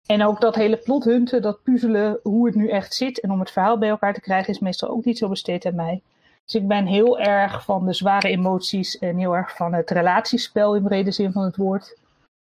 En 0.05 0.23
ook 0.23 0.41
dat 0.41 0.55
hele 0.55 0.77
plothunten, 0.77 1.41
dat 1.41 1.63
puzzelen, 1.63 2.19
hoe 2.23 2.45
het 2.45 2.55
nu 2.55 2.69
echt 2.69 2.93
zit 2.93 3.19
en 3.19 3.31
om 3.31 3.39
het 3.39 3.51
verhaal 3.51 3.77
bij 3.77 3.89
elkaar 3.89 4.13
te 4.13 4.21
krijgen, 4.21 4.53
is 4.53 4.59
meestal 4.59 4.89
ook 4.89 5.05
niet 5.05 5.17
zo 5.17 5.29
besteed 5.29 5.65
aan 5.65 5.75
mij. 5.75 6.01
Dus 6.45 6.55
ik 6.55 6.67
ben 6.67 6.85
heel 6.85 7.19
erg 7.19 7.63
van 7.63 7.85
de 7.85 7.93
zware 7.93 8.27
emoties 8.27 8.97
en 8.97 9.17
heel 9.17 9.35
erg 9.35 9.55
van 9.55 9.73
het 9.73 9.89
relatiespel 9.89 10.75
in 10.75 10.83
brede 10.83 11.11
zin 11.11 11.31
van 11.31 11.43
het 11.43 11.55
woord. 11.55 11.97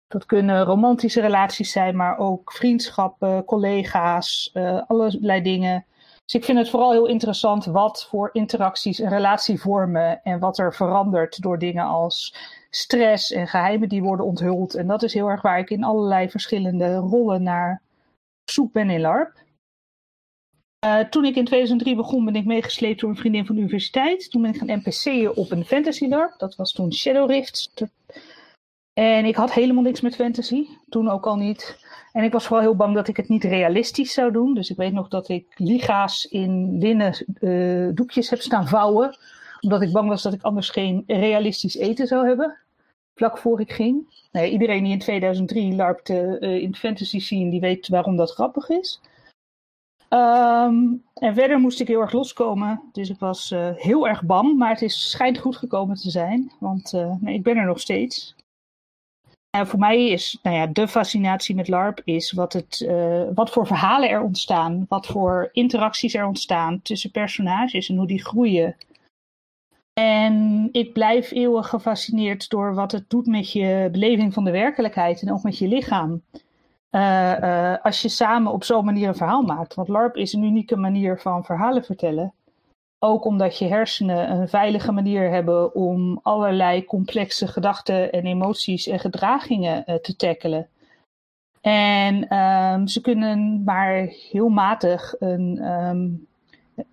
Dat 0.06 0.26
kunnen 0.26 0.64
romantische 0.64 1.20
relaties 1.20 1.72
zijn, 1.72 1.96
maar 1.96 2.18
ook 2.18 2.52
vriendschappen, 2.52 3.44
collega's, 3.44 4.50
uh, 4.54 4.82
allerlei 4.86 5.42
dingen. 5.42 5.84
Dus 6.32 6.40
ik 6.40 6.46
vind 6.46 6.58
het 6.58 6.70
vooral 6.70 6.92
heel 6.92 7.06
interessant 7.06 7.64
wat 7.64 8.06
voor 8.10 8.30
interacties 8.32 8.98
een 8.98 9.08
relatie 9.08 9.60
vormen 9.60 10.22
en 10.22 10.38
wat 10.38 10.58
er 10.58 10.74
verandert 10.74 11.42
door 11.42 11.58
dingen 11.58 11.84
als 11.84 12.34
stress 12.70 13.32
en 13.32 13.48
geheimen 13.48 13.88
die 13.88 14.02
worden 14.02 14.26
onthuld. 14.26 14.74
En 14.74 14.86
dat 14.86 15.02
is 15.02 15.14
heel 15.14 15.28
erg 15.28 15.42
waar 15.42 15.58
ik 15.58 15.70
in 15.70 15.84
allerlei 15.84 16.30
verschillende 16.30 16.94
rollen 16.94 17.42
naar 17.42 17.82
zoek 18.44 18.72
ben 18.72 18.90
in 18.90 19.00
LARP. 19.00 19.32
Uh, 20.84 20.98
toen 20.98 21.24
ik 21.24 21.36
in 21.36 21.44
2003 21.44 21.96
begon, 21.96 22.24
ben 22.24 22.36
ik 22.36 22.44
meegesleept 22.44 23.00
door 23.00 23.10
een 23.10 23.16
vriendin 23.16 23.46
van 23.46 23.54
de 23.54 23.60
universiteit. 23.60 24.30
Toen 24.30 24.42
ben 24.42 24.50
ik 24.54 24.58
gaan 24.58 24.78
NPC'en 24.78 25.36
op 25.36 25.50
een 25.50 25.64
fantasy 25.64 26.06
LARP. 26.06 26.38
Dat 26.38 26.56
was 26.56 26.72
toen 26.72 26.92
Shadow 26.92 27.30
Rift. 27.30 27.82
En 28.94 29.24
ik 29.24 29.36
had 29.36 29.52
helemaal 29.52 29.82
niks 29.82 30.00
met 30.00 30.14
fantasy. 30.14 30.66
Toen 30.88 31.08
ook 31.08 31.26
al 31.26 31.36
niet. 31.36 31.78
En 32.12 32.24
ik 32.24 32.32
was 32.32 32.46
vooral 32.46 32.64
heel 32.64 32.76
bang 32.76 32.94
dat 32.94 33.08
ik 33.08 33.16
het 33.16 33.28
niet 33.28 33.44
realistisch 33.44 34.12
zou 34.12 34.32
doen. 34.32 34.54
Dus 34.54 34.70
ik 34.70 34.76
weet 34.76 34.92
nog 34.92 35.08
dat 35.08 35.28
ik 35.28 35.46
liga's 35.56 36.24
in 36.24 36.78
linnen 36.78 37.26
uh, 37.40 37.88
doekjes 37.94 38.30
heb 38.30 38.40
staan 38.40 38.68
vouwen. 38.68 39.16
Omdat 39.60 39.82
ik 39.82 39.92
bang 39.92 40.08
was 40.08 40.22
dat 40.22 40.32
ik 40.32 40.42
anders 40.42 40.70
geen 40.70 41.04
realistisch 41.06 41.76
eten 41.76 42.06
zou 42.06 42.26
hebben. 42.26 42.58
Vlak 43.14 43.38
voor 43.38 43.60
ik 43.60 43.72
ging. 43.72 44.26
Nee, 44.32 44.50
iedereen 44.50 44.84
die 44.84 44.92
in 44.92 44.98
2003 44.98 45.74
larpte 45.74 46.36
uh, 46.40 46.62
in 46.62 46.74
fantasy 46.74 47.18
scene, 47.18 47.50
die 47.50 47.60
weet 47.60 47.88
waarom 47.88 48.16
dat 48.16 48.32
grappig 48.32 48.68
is. 48.68 49.00
Um, 50.08 51.02
en 51.14 51.34
verder 51.34 51.58
moest 51.58 51.80
ik 51.80 51.88
heel 51.88 52.00
erg 52.00 52.12
loskomen. 52.12 52.82
Dus 52.92 53.10
ik 53.10 53.18
was 53.18 53.50
uh, 53.50 53.68
heel 53.74 54.08
erg 54.08 54.22
bang. 54.22 54.58
Maar 54.58 54.70
het 54.70 54.82
is, 54.82 55.10
schijnt 55.10 55.38
goed 55.38 55.56
gekomen 55.56 55.96
te 55.96 56.10
zijn. 56.10 56.52
Want 56.58 56.92
nee, 57.20 57.34
ik 57.34 57.42
ben 57.42 57.56
er 57.56 57.66
nog 57.66 57.80
steeds. 57.80 58.34
Voor 59.60 59.78
mij 59.78 60.08
is 60.08 60.38
nou 60.42 60.56
ja, 60.56 60.66
de 60.66 60.88
fascinatie 60.88 61.54
met 61.54 61.68
LARP 61.68 62.00
is 62.04 62.32
wat, 62.32 62.52
het, 62.52 62.84
uh, 62.88 63.22
wat 63.34 63.50
voor 63.50 63.66
verhalen 63.66 64.10
er 64.10 64.22
ontstaan. 64.22 64.86
Wat 64.88 65.06
voor 65.06 65.48
interacties 65.52 66.14
er 66.14 66.26
ontstaan 66.26 66.82
tussen 66.82 67.10
personages 67.10 67.88
en 67.88 67.96
hoe 67.96 68.06
die 68.06 68.24
groeien. 68.24 68.76
En 69.92 70.68
ik 70.72 70.92
blijf 70.92 71.30
eeuwig 71.30 71.68
gefascineerd 71.68 72.48
door 72.48 72.74
wat 72.74 72.92
het 72.92 73.10
doet 73.10 73.26
met 73.26 73.52
je 73.52 73.88
beleving 73.92 74.34
van 74.34 74.44
de 74.44 74.50
werkelijkheid 74.50 75.22
en 75.22 75.32
ook 75.32 75.42
met 75.42 75.58
je 75.58 75.68
lichaam. 75.68 76.22
Uh, 76.90 77.38
uh, 77.40 77.76
als 77.82 78.02
je 78.02 78.08
samen 78.08 78.52
op 78.52 78.64
zo'n 78.64 78.84
manier 78.84 79.08
een 79.08 79.14
verhaal 79.16 79.42
maakt. 79.42 79.74
Want 79.74 79.88
LARP 79.88 80.16
is 80.16 80.32
een 80.32 80.42
unieke 80.42 80.76
manier 80.76 81.20
van 81.20 81.44
verhalen 81.44 81.84
vertellen. 81.84 82.34
Ook 83.04 83.24
omdat 83.24 83.58
je 83.58 83.68
hersenen 83.68 84.30
een 84.30 84.48
veilige 84.48 84.92
manier 84.92 85.30
hebben 85.30 85.74
om 85.74 86.20
allerlei 86.22 86.84
complexe 86.84 87.46
gedachten 87.46 88.12
en 88.12 88.26
emoties 88.26 88.86
en 88.86 88.98
gedragingen 88.98 89.84
uh, 89.86 89.94
te 89.94 90.16
tackelen. 90.16 90.68
En 91.60 92.36
um, 92.36 92.86
ze 92.86 93.00
kunnen 93.00 93.62
maar 93.64 93.94
heel 94.30 94.48
matig 94.48 95.14
een 95.18 95.64
um, 95.64 96.26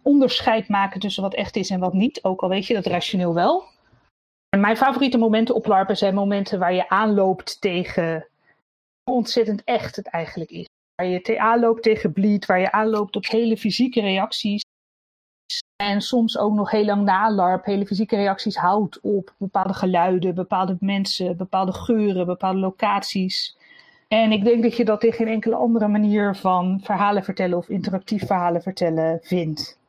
onderscheid 0.02 0.68
maken 0.68 1.00
tussen 1.00 1.24
wat 1.24 1.34
echt 1.34 1.56
is 1.56 1.70
en 1.70 1.80
wat 1.80 1.94
niet. 1.94 2.24
Ook 2.24 2.42
al 2.42 2.50
weet 2.50 2.66
je 2.66 2.74
dat 2.74 2.86
rationeel 2.86 3.34
wel. 3.34 3.64
En 4.50 4.60
mijn 4.60 4.78
favoriete 4.78 5.18
momenten 5.18 5.56
op 5.56 5.66
LARPen 5.66 5.98
zijn 5.98 6.14
momenten 6.14 6.60
waar 6.60 6.74
je 6.74 6.90
aanloopt 6.90 7.62
tegen 7.62 8.28
ontzettend 9.04 9.64
echt 9.64 9.96
het 9.96 10.08
eigenlijk 10.08 10.50
is. 10.50 10.66
Waar 10.96 11.08
je 11.08 11.22
TA 11.22 11.60
loopt 11.60 11.84
tegen 11.84 12.14
bleed, 12.14 12.46
waar 12.46 12.60
je 12.60 12.72
aanloopt 12.72 13.16
op 13.16 13.26
hele 13.26 13.58
fysieke 13.58 14.02
reacties. 14.02 14.62
En 15.84 16.02
soms 16.02 16.38
ook 16.38 16.54
nog 16.54 16.72
heel 16.72 16.86
lang 16.86 17.04
na 17.04 17.32
LARP 17.32 17.66
hele 17.66 17.86
fysieke 17.86 18.16
reacties 18.16 18.56
houdt 18.56 19.00
op 19.02 19.34
bepaalde 19.38 19.74
geluiden, 19.74 20.36
bepaalde 20.36 20.78
mensen, 20.80 21.38
bepaalde 21.38 21.74
geuren, 21.74 22.26
bepaalde 22.26 22.60
locaties. 22.60 23.58
En 24.08 24.32
ik 24.32 24.44
denk 24.44 24.64
dat 24.64 24.76
je 24.76 24.86
dat 24.86 25.04
in 25.04 25.14
geen 25.14 25.28
enkele 25.28 25.56
andere 25.56 25.88
manier 25.88 26.36
van 26.36 26.80
verhalen 26.84 27.24
vertellen 27.24 27.58
of 27.58 27.70
interactief 27.70 28.26
verhalen 28.26 28.62
vertellen 28.62 29.20
vindt. 29.22 29.80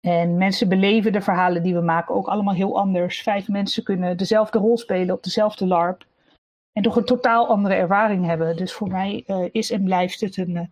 En 0.00 0.36
mensen 0.36 0.68
beleven 0.68 1.12
de 1.12 1.20
verhalen 1.20 1.62
die 1.62 1.74
we 1.74 1.80
maken 1.80 2.14
ook 2.14 2.26
allemaal 2.26 2.54
heel 2.54 2.78
anders. 2.78 3.22
Vijf 3.22 3.48
mensen 3.48 3.84
kunnen 3.84 4.16
dezelfde 4.16 4.58
rol 4.58 4.78
spelen 4.78 5.14
op 5.14 5.22
dezelfde 5.22 5.66
LARP. 5.66 6.06
En 6.72 6.82
toch 6.82 6.96
een 6.96 7.04
totaal 7.04 7.48
andere 7.48 7.74
ervaring 7.74 8.26
hebben. 8.26 8.56
Dus 8.56 8.72
voor 8.72 8.88
mij 8.88 9.24
uh, 9.26 9.48
is 9.52 9.70
en 9.70 9.84
blijft 9.84 10.20
het 10.20 10.36
een 10.36 10.54
uh, 10.54 10.62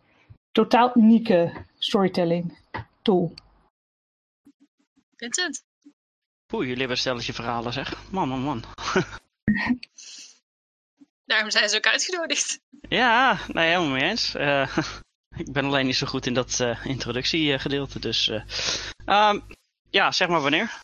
totaal 0.53 0.91
unieke 0.95 1.53
storytelling 1.79 2.59
tool. 3.03 3.33
Vincent? 5.23 5.65
Oeh, 6.53 6.63
jullie 6.63 6.79
hebben 6.79 6.99
stelletje 6.99 7.33
verhalen 7.33 7.73
zeg. 7.73 8.11
Man, 8.11 8.29
man, 8.29 8.41
man. 8.41 8.65
Daarom 11.25 11.51
zijn 11.51 11.69
ze 11.69 11.77
ook 11.77 11.87
uitgenodigd. 11.87 12.61
Ja, 12.89 13.39
nee, 13.47 13.67
helemaal 13.69 13.91
mee 13.91 14.03
eens. 14.03 14.35
Uh, 14.35 14.77
ik 15.45 15.53
ben 15.53 15.65
alleen 15.65 15.87
niet 15.87 15.97
zo 15.97 16.07
goed 16.07 16.27
in 16.27 16.35
dat 16.35 16.61
introductiegedeelte. 16.85 17.99
Dus 17.99 18.29
um, 19.07 19.47
ja, 19.91 20.13
zeg 20.13 20.29
maar 20.29 20.41
wanneer. 20.41 20.81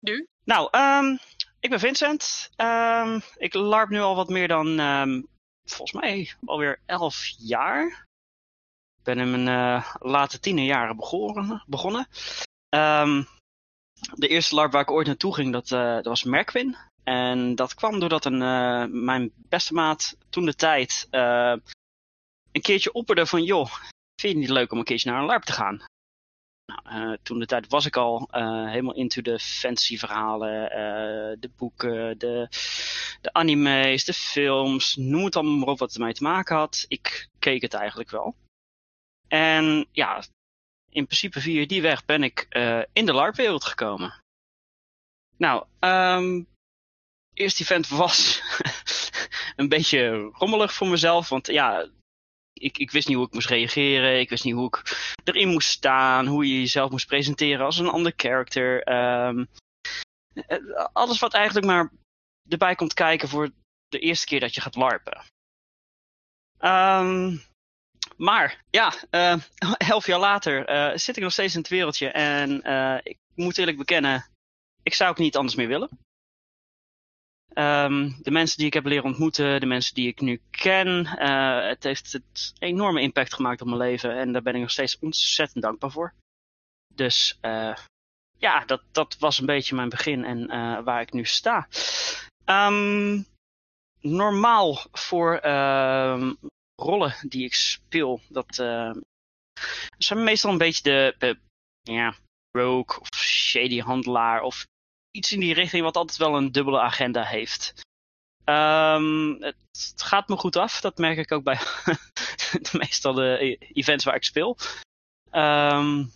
Nu? 0.00 0.26
Nou, 0.44 0.78
um, 0.78 1.18
ik 1.60 1.70
ben 1.70 1.80
Vincent. 1.80 2.50
Um, 2.56 3.22
ik 3.36 3.54
larp 3.54 3.88
nu 3.88 4.00
al 4.00 4.16
wat 4.16 4.28
meer 4.28 4.48
dan, 4.48 4.76
volgens 5.64 5.92
mij, 6.00 6.32
alweer 6.44 6.80
elf 6.86 7.26
jaar. 7.38 8.06
Ik 8.96 9.02
ben 9.02 9.18
in 9.18 9.30
mijn 9.30 9.58
uh, 9.58 9.94
late 9.98 10.40
tienerjaren 10.40 10.96
begonnen. 10.96 11.64
begonnen. 11.66 12.08
Um, 12.74 13.26
de 14.14 14.28
eerste 14.28 14.54
larp 14.54 14.72
waar 14.72 14.82
ik 14.82 14.90
ooit 14.90 15.06
naartoe 15.06 15.34
ging, 15.34 15.52
dat, 15.52 15.70
uh, 15.70 15.94
dat 15.94 16.04
was 16.04 16.24
Merkwin. 16.24 16.76
En 17.02 17.54
dat 17.54 17.74
kwam 17.74 17.98
doordat 18.00 18.24
een, 18.24 18.40
uh, 18.40 18.84
mijn 18.84 19.32
beste 19.34 19.74
maat 19.74 20.16
toen 20.30 20.44
de 20.44 20.54
tijd 20.54 21.08
een 21.10 22.62
keertje 22.62 22.92
opperde 22.92 23.26
van... 23.26 23.42
joh, 23.42 23.66
vind 23.66 23.82
je 24.20 24.28
het 24.28 24.36
niet 24.36 24.48
leuk 24.48 24.72
om 24.72 24.78
een 24.78 24.84
keertje 24.84 25.10
naar 25.10 25.20
een 25.20 25.26
larp 25.26 25.42
te 25.42 25.52
gaan? 25.52 25.84
Nou, 26.72 27.18
toen 27.22 27.38
de 27.38 27.46
tijd 27.46 27.68
was 27.68 27.86
ik 27.86 27.96
al 27.96 28.28
helemaal 28.66 28.94
into 28.94 29.22
de 29.22 29.38
fantasy 29.38 29.98
verhalen, 29.98 30.68
de 31.40 31.50
boeken, 31.56 32.18
de, 32.18 32.48
de 33.20 33.32
anime's, 33.32 34.04
de 34.04 34.12
films, 34.12 34.94
noem 34.94 35.24
het 35.24 35.36
allemaal 35.36 35.56
maar 35.56 35.68
op 35.68 35.78
wat 35.78 35.94
ermee 35.94 36.12
te 36.12 36.22
maken 36.22 36.56
had. 36.56 36.84
Ik 36.88 37.28
keek 37.38 37.62
het 37.62 37.74
eigenlijk 37.74 38.10
wel. 38.10 38.34
En 39.28 39.86
ja, 39.92 40.22
in 40.94 41.06
principe 41.06 41.40
via 41.40 41.66
die 41.66 41.82
weg 41.82 42.04
ben 42.04 42.22
ik 42.22 42.46
in 42.92 43.06
de 43.06 43.12
LARP-wereld 43.12 43.64
gekomen. 43.64 44.22
Nou, 45.36 45.64
um, 45.80 46.46
eerste 47.34 47.62
event 47.62 47.88
was 47.88 48.42
een 49.56 49.68
beetje 49.68 50.30
rommelig 50.32 50.72
voor 50.72 50.88
mezelf, 50.88 51.28
want 51.28 51.46
ja, 51.46 51.88
ik, 52.52 52.78
ik 52.78 52.90
wist 52.90 53.08
niet 53.08 53.16
hoe 53.16 53.26
ik 53.26 53.32
moest 53.32 53.48
reageren. 53.48 54.20
Ik 54.20 54.28
wist 54.28 54.44
niet 54.44 54.54
hoe 54.54 54.66
ik 54.66 54.82
erin 55.24 55.48
moest 55.48 55.68
staan. 55.68 56.26
Hoe 56.26 56.48
je 56.48 56.58
jezelf 56.58 56.90
moest 56.90 57.06
presenteren 57.06 57.64
als 57.64 57.78
een 57.78 57.88
ander 57.88 58.12
character. 58.16 58.92
Um, 59.26 59.48
alles 60.92 61.18
wat 61.18 61.34
eigenlijk 61.34 61.66
maar 61.66 61.90
erbij 62.48 62.74
komt 62.74 62.94
kijken 62.94 63.28
voor 63.28 63.50
de 63.88 63.98
eerste 63.98 64.26
keer 64.26 64.40
dat 64.40 64.54
je 64.54 64.60
gaat 64.60 64.76
larpen. 64.76 65.24
Um, 66.60 67.42
maar 68.16 68.64
ja, 68.70 68.92
uh, 69.10 69.36
elf 69.90 70.06
jaar 70.06 70.18
later 70.18 70.70
uh, 70.70 70.96
zit 70.96 71.16
ik 71.16 71.22
nog 71.22 71.32
steeds 71.32 71.54
in 71.54 71.60
het 71.60 71.68
wereldje. 71.68 72.08
En 72.08 72.68
uh, 72.68 72.98
ik 73.02 73.18
moet 73.34 73.58
eerlijk 73.58 73.76
bekennen, 73.76 74.24
ik 74.82 74.94
zou 74.94 75.10
het 75.10 75.18
niet 75.18 75.36
anders 75.36 75.54
meer 75.54 75.68
willen. 75.68 75.88
Um, 77.54 78.18
de 78.22 78.30
mensen 78.30 78.56
die 78.56 78.66
ik 78.66 78.74
heb 78.74 78.84
leren 78.84 79.04
ontmoeten, 79.04 79.60
de 79.60 79.66
mensen 79.66 79.94
die 79.94 80.08
ik 80.08 80.20
nu 80.20 80.40
ken, 80.50 81.06
het 81.68 81.82
heeft 81.82 82.12
het 82.12 82.52
enorme 82.58 83.00
impact 83.00 83.34
gemaakt 83.34 83.60
op 83.60 83.66
mijn 83.66 83.78
leven 83.78 84.16
en 84.16 84.32
daar 84.32 84.42
ben 84.42 84.54
ik 84.54 84.60
nog 84.60 84.70
steeds 84.70 84.98
ontzettend 84.98 85.62
dankbaar 85.62 85.90
voor. 85.90 86.14
Dus 86.94 87.38
ja, 88.38 88.64
dat, 88.64 88.82
dat 88.92 89.16
was 89.18 89.38
een 89.38 89.46
beetje 89.46 89.74
mijn 89.74 89.88
begin 89.88 90.24
en 90.24 90.46
waar 90.84 91.00
ik 91.00 91.12
nu 91.12 91.24
sta. 91.24 91.68
Um, 92.44 93.26
normaal 94.00 94.78
voor 94.92 95.40
rollen 96.74 97.14
die 97.28 97.44
ik 97.44 97.54
speel, 97.54 98.20
dat 98.28 98.54
zijn 99.98 100.24
meestal 100.24 100.50
een 100.50 100.58
beetje 100.58 101.14
de, 101.18 101.38
ja, 101.82 102.14
rogue 102.50 103.00
of 103.00 103.08
shady 103.16 103.80
handelaar 103.80 104.42
of 104.42 104.66
iets 105.10 105.32
in 105.32 105.40
die 105.40 105.54
richting 105.54 105.82
wat 105.82 105.96
altijd 105.96 106.18
wel 106.18 106.36
een 106.36 106.52
dubbele 106.52 106.80
agenda 106.80 107.22
heeft. 107.22 107.72
Um, 108.44 109.42
het, 109.42 109.94
gaat 109.96 110.28
me 110.28 110.36
goed 110.36 110.56
af, 110.56 110.80
dat 110.80 110.98
merk 110.98 111.18
ik 111.18 111.32
ook 111.32 111.44
bij 111.44 111.58
meestal 112.72 113.12
de 113.20 113.56
events 113.72 114.04
waar 114.04 114.14
ik 114.14 114.24
speel. 114.24 114.58
Um, 115.32 116.12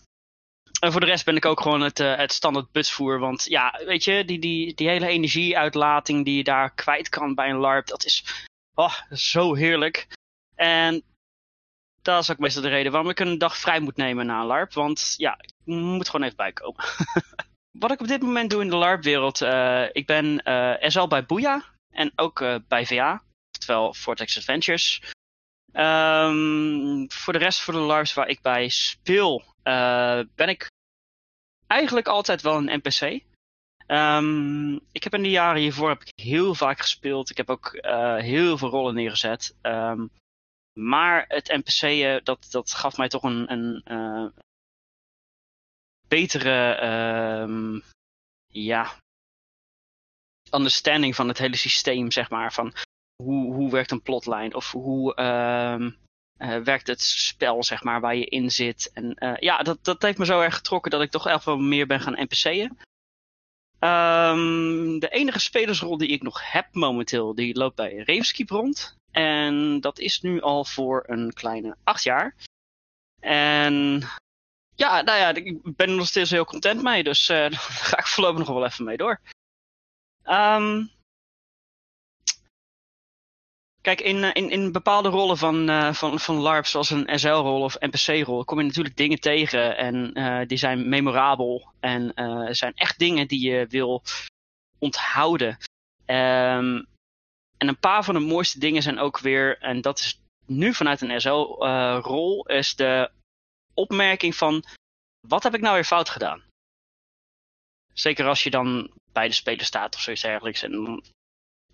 en 0.80 0.92
voor 0.92 1.00
de 1.00 1.06
rest 1.06 1.24
ben 1.24 1.36
ik 1.36 1.44
ook 1.44 1.60
gewoon 1.60 1.80
het, 1.80 2.00
uh, 2.00 2.16
het 2.16 2.32
standaard 2.32 2.72
busvoer. 2.72 3.18
Want 3.18 3.44
ja, 3.44 3.80
weet 3.84 4.04
je, 4.04 4.24
die, 4.24 4.38
die, 4.38 4.74
die 4.74 4.88
hele 4.88 5.06
energieuitlating 5.06 6.24
die 6.24 6.36
je 6.36 6.44
daar 6.44 6.74
kwijt 6.74 7.08
kan 7.08 7.34
bij 7.34 7.50
een 7.50 7.56
LARP, 7.56 7.86
dat 7.86 8.04
is 8.04 8.46
oh, 8.74 8.94
zo 9.10 9.54
heerlijk. 9.54 10.06
En 10.58 11.02
dat 12.02 12.22
is 12.22 12.30
ook 12.30 12.38
meestal 12.38 12.62
de 12.62 12.68
reden 12.68 12.92
waarom 12.92 13.10
ik 13.10 13.20
een 13.20 13.38
dag 13.38 13.56
vrij 13.56 13.80
moet 13.80 13.96
nemen 13.96 14.26
na 14.26 14.40
een 14.40 14.46
LARP. 14.46 14.72
Want 14.72 15.14
ja, 15.16 15.38
ik 15.38 15.52
moet 15.64 16.08
gewoon 16.08 16.26
even 16.26 16.36
bijkomen. 16.36 16.84
Wat 17.78 17.90
ik 17.90 18.00
op 18.00 18.06
dit 18.06 18.22
moment 18.22 18.50
doe 18.50 18.62
in 18.62 18.68
de 18.68 18.76
LARP-wereld, 18.76 19.40
uh, 19.40 19.84
ik 19.92 20.06
ben 20.06 20.40
uh, 20.44 20.74
SL 20.78 21.06
bij 21.06 21.26
Boeia 21.26 21.64
en 21.90 22.12
ook 22.16 22.40
uh, 22.40 22.56
bij 22.68 22.86
VA, 22.86 23.22
oftewel 23.52 23.94
Vortex 23.94 24.36
Adventures. 24.36 25.02
Um, 25.72 27.10
voor 27.12 27.32
de 27.32 27.38
rest 27.38 27.60
voor 27.60 27.74
de 27.74 27.80
LARPs 27.80 28.14
waar 28.14 28.28
ik 28.28 28.42
bij 28.42 28.68
speel, 28.68 29.44
ben 30.34 30.48
ik 30.48 30.70
eigenlijk 31.66 32.08
altijd 32.08 32.42
wel 32.42 32.56
een 32.56 32.80
NPC. 32.82 33.22
Um, 33.86 34.80
ik 34.92 35.04
heb 35.04 35.14
in 35.14 35.22
de 35.22 35.30
jaren 35.30 35.60
hiervoor 35.60 35.88
heb 35.88 36.02
ik 36.02 36.12
heel 36.22 36.54
vaak 36.54 36.80
gespeeld. 36.80 37.30
Ik 37.30 37.36
heb 37.36 37.50
ook 37.50 37.78
heel 38.18 38.58
veel 38.58 38.68
rollen 38.68 38.94
neergezet. 38.94 39.56
Um, 39.62 40.10
maar 40.78 41.24
het 41.28 41.48
NPC'en, 41.48 42.24
dat, 42.24 42.46
dat 42.50 42.72
gaf 42.72 42.96
mij 42.96 43.08
toch 43.08 43.22
een, 43.22 43.52
een 43.52 43.82
uh, 43.86 44.26
betere, 46.08 46.80
uh, 46.82 47.80
ja, 48.46 48.96
understanding 50.52 51.14
van 51.14 51.28
het 51.28 51.38
hele 51.38 51.56
systeem, 51.56 52.10
zeg 52.10 52.30
maar. 52.30 52.52
Van 52.52 52.72
hoe, 53.22 53.54
hoe 53.54 53.70
werkt 53.70 53.90
een 53.90 54.02
plotline 54.02 54.54
of 54.54 54.72
hoe 54.72 55.16
uh, 55.16 56.56
werkt 56.62 56.86
het 56.86 57.00
spel, 57.02 57.64
zeg 57.64 57.82
maar, 57.82 58.00
waar 58.00 58.16
je 58.16 58.26
in 58.26 58.50
zit. 58.50 58.90
En 58.94 59.16
uh, 59.18 59.36
ja, 59.36 59.58
dat, 59.58 59.84
dat 59.84 60.02
heeft 60.02 60.18
me 60.18 60.24
zo 60.24 60.40
erg 60.40 60.54
getrokken 60.54 60.90
dat 60.90 61.02
ik 61.02 61.10
toch 61.10 61.26
echt 61.26 61.44
wel 61.44 61.58
meer 61.58 61.86
ben 61.86 62.00
gaan 62.00 62.22
NPC'en. 62.22 62.78
Um, 63.80 64.98
de 64.98 65.08
enige 65.08 65.38
spelersrol 65.38 65.96
die 65.96 66.08
ik 66.08 66.22
nog 66.22 66.52
heb 66.52 66.74
momenteel, 66.74 67.34
die 67.34 67.58
loopt 67.58 67.76
bij 67.76 67.96
Ravenskeep 67.96 68.50
rond. 68.50 68.96
En 69.18 69.80
dat 69.80 69.98
is 69.98 70.20
nu 70.20 70.40
al 70.40 70.64
voor 70.64 71.04
een 71.06 71.32
kleine 71.32 71.76
acht 71.84 72.02
jaar. 72.02 72.34
En 73.20 74.02
ja, 74.74 75.02
nou 75.02 75.18
ja, 75.18 75.34
ik 75.34 75.76
ben 75.76 75.88
er 75.88 75.96
nog 75.96 76.06
steeds 76.06 76.30
heel 76.30 76.44
content 76.44 76.82
mee. 76.82 77.02
Dus 77.02 77.28
uh, 77.28 77.36
daar 77.36 77.52
ga 77.52 77.98
ik 77.98 78.06
voorlopig 78.06 78.38
nog 78.38 78.48
wel 78.48 78.64
even 78.64 78.84
mee 78.84 78.96
door. 78.96 79.20
Um, 80.24 80.90
kijk, 83.80 84.00
in, 84.00 84.24
eh, 84.24 84.30
in, 84.32 84.50
in 84.50 84.72
bepaalde 84.72 85.08
rollen 85.08 85.38
van, 85.38 85.70
uh, 85.70 85.92
van, 85.92 86.20
van 86.20 86.36
LARP, 86.36 86.66
zoals 86.66 86.90
een 86.90 87.18
SL-rol 87.18 87.62
of 87.62 87.76
NPC-rol, 87.80 88.44
kom 88.44 88.58
je 88.58 88.64
natuurlijk 88.64 88.96
dingen 88.96 89.20
tegen. 89.20 89.76
En 89.76 90.12
die 90.46 90.58
zijn 90.58 90.88
memorabel. 90.88 91.72
En 91.80 92.12
zijn 92.54 92.74
echt 92.74 92.98
dingen 92.98 93.28
die 93.28 93.50
je 93.50 93.66
wil 93.66 94.02
onthouden. 94.78 95.58
Um, 96.06 96.86
en 97.58 97.68
een 97.68 97.78
paar 97.78 98.04
van 98.04 98.14
de 98.14 98.20
mooiste 98.20 98.58
dingen 98.58 98.82
zijn 98.82 98.98
ook 98.98 99.18
weer, 99.18 99.58
en 99.58 99.80
dat 99.80 99.98
is 99.98 100.20
nu 100.46 100.74
vanuit 100.74 101.00
een 101.00 101.20
SL-rol, 101.20 102.50
uh, 102.50 102.56
is 102.56 102.74
de 102.74 103.10
opmerking 103.74 104.34
van: 104.34 104.64
wat 105.26 105.42
heb 105.42 105.54
ik 105.54 105.60
nou 105.60 105.74
weer 105.74 105.84
fout 105.84 106.08
gedaan? 106.08 106.42
Zeker 107.92 108.26
als 108.26 108.42
je 108.42 108.50
dan 108.50 108.90
bij 109.12 109.28
de 109.28 109.34
speler 109.34 109.64
staat 109.64 109.94
of 109.94 110.00
zoiets 110.00 110.22
dergelijks. 110.22 110.62
En 110.62 111.02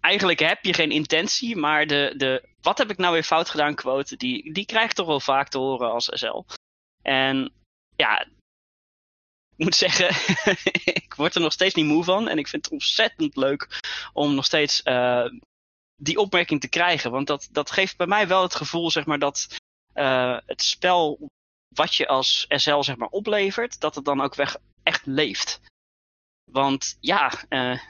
eigenlijk 0.00 0.38
heb 0.38 0.64
je 0.64 0.74
geen 0.74 0.90
intentie, 0.90 1.56
maar 1.56 1.86
de, 1.86 2.14
de 2.16 2.48
wat 2.60 2.78
heb 2.78 2.90
ik 2.90 2.96
nou 2.96 3.12
weer 3.12 3.22
fout 3.22 3.50
gedaan 3.50 3.74
quote, 3.74 4.16
die, 4.16 4.52
die 4.52 4.66
krijg 4.66 4.84
ik 4.84 4.92
toch 4.92 5.06
wel 5.06 5.20
vaak 5.20 5.48
te 5.48 5.58
horen 5.58 5.90
als 5.90 6.10
SL. 6.12 6.44
En 7.02 7.52
ja, 7.96 8.26
ik 9.56 9.64
moet 9.64 9.74
zeggen, 9.74 10.08
ik 11.04 11.14
word 11.16 11.34
er 11.34 11.40
nog 11.40 11.52
steeds 11.52 11.74
niet 11.74 11.86
moe 11.86 12.04
van. 12.04 12.28
En 12.28 12.38
ik 12.38 12.48
vind 12.48 12.64
het 12.64 12.72
ontzettend 12.72 13.36
leuk 13.36 13.80
om 14.12 14.34
nog 14.34 14.44
steeds 14.44 14.80
uh, 14.84 15.26
die 15.96 16.18
opmerking 16.18 16.60
te 16.60 16.68
krijgen. 16.68 17.10
Want 17.10 17.26
dat, 17.26 17.48
dat 17.50 17.70
geeft 17.70 17.96
bij 17.96 18.06
mij 18.06 18.28
wel 18.28 18.42
het 18.42 18.54
gevoel, 18.54 18.90
zeg 18.90 19.06
maar, 19.06 19.18
dat 19.18 19.56
uh, 19.94 20.38
het 20.46 20.62
spel 20.62 21.28
wat 21.74 21.94
je 21.94 22.06
als 22.06 22.44
SL 22.48 22.80
zeg 22.80 22.96
maar 22.96 23.08
oplevert, 23.08 23.80
dat 23.80 23.94
het 23.94 24.04
dan 24.04 24.20
ook 24.20 24.34
weg 24.34 24.56
echt 24.82 25.06
leeft. 25.06 25.60
Want 26.50 26.96
ja, 27.00 27.32
uh, 27.48 27.80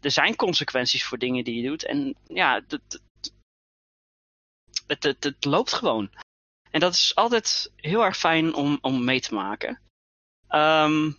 er 0.00 0.10
zijn 0.10 0.36
consequenties 0.36 1.04
voor 1.04 1.18
dingen 1.18 1.44
die 1.44 1.62
je 1.62 1.68
doet. 1.68 1.84
En 1.84 2.16
ja, 2.26 2.54
het, 2.54 3.00
het, 4.86 5.02
het, 5.02 5.24
het 5.24 5.44
loopt 5.44 5.72
gewoon. 5.72 6.10
En 6.70 6.80
dat 6.80 6.92
is 6.92 7.14
altijd 7.14 7.72
heel 7.76 8.04
erg 8.04 8.16
fijn 8.16 8.54
om, 8.54 8.78
om 8.80 9.04
mee 9.04 9.20
te 9.20 9.34
maken. 9.34 9.80
Um, 10.48 11.18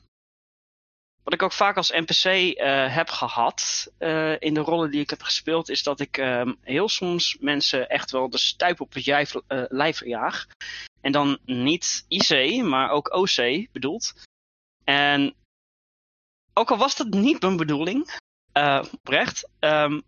wat 1.23 1.33
ik 1.33 1.41
ook 1.41 1.51
vaak 1.51 1.77
als 1.77 1.91
NPC 1.91 2.25
uh, 2.25 2.95
heb 2.95 3.09
gehad 3.09 3.91
uh, 3.99 4.35
in 4.39 4.53
de 4.53 4.59
rollen 4.59 4.91
die 4.91 5.01
ik 5.01 5.09
heb 5.09 5.21
gespeeld, 5.21 5.69
is 5.69 5.83
dat 5.83 5.99
ik 5.99 6.17
uh, 6.17 6.51
heel 6.61 6.89
soms 6.89 7.37
mensen 7.39 7.89
echt 7.89 8.11
wel 8.11 8.29
de 8.29 8.37
stuip 8.37 8.81
op 8.81 8.93
het 8.93 9.05
jijf, 9.05 9.33
lijf 9.67 10.05
jaag. 10.05 10.47
En 11.01 11.11
dan 11.11 11.37
niet 11.45 12.05
IC, 12.07 12.63
maar 12.63 12.89
ook 12.89 13.13
OC 13.13 13.67
bedoeld. 13.71 14.13
En 14.83 15.35
ook 16.53 16.71
al 16.71 16.77
was 16.77 16.95
dat 16.95 17.07
niet 17.07 17.41
mijn 17.41 17.57
bedoeling, 17.57 18.19
oprecht. 18.91 19.49
Um, 19.59 20.03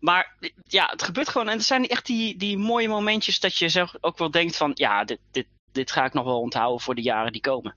maar 0.00 0.36
ja, 0.64 0.86
het 0.86 1.02
gebeurt 1.02 1.28
gewoon. 1.28 1.48
En 1.48 1.56
er 1.56 1.64
zijn 1.64 1.86
echt 1.86 2.06
die, 2.06 2.36
die 2.36 2.58
mooie 2.58 2.88
momentjes 2.88 3.40
dat 3.40 3.56
je 3.56 3.68
zelf 3.68 3.94
ook 4.00 4.18
wel 4.18 4.30
denkt 4.30 4.56
van, 4.56 4.70
ja, 4.74 5.04
dit, 5.04 5.20
dit, 5.30 5.46
dit 5.72 5.90
ga 5.90 6.04
ik 6.04 6.12
nog 6.12 6.24
wel 6.24 6.40
onthouden 6.40 6.80
voor 6.80 6.94
de 6.94 7.02
jaren 7.02 7.32
die 7.32 7.40
komen. 7.40 7.76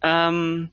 Um, 0.00 0.72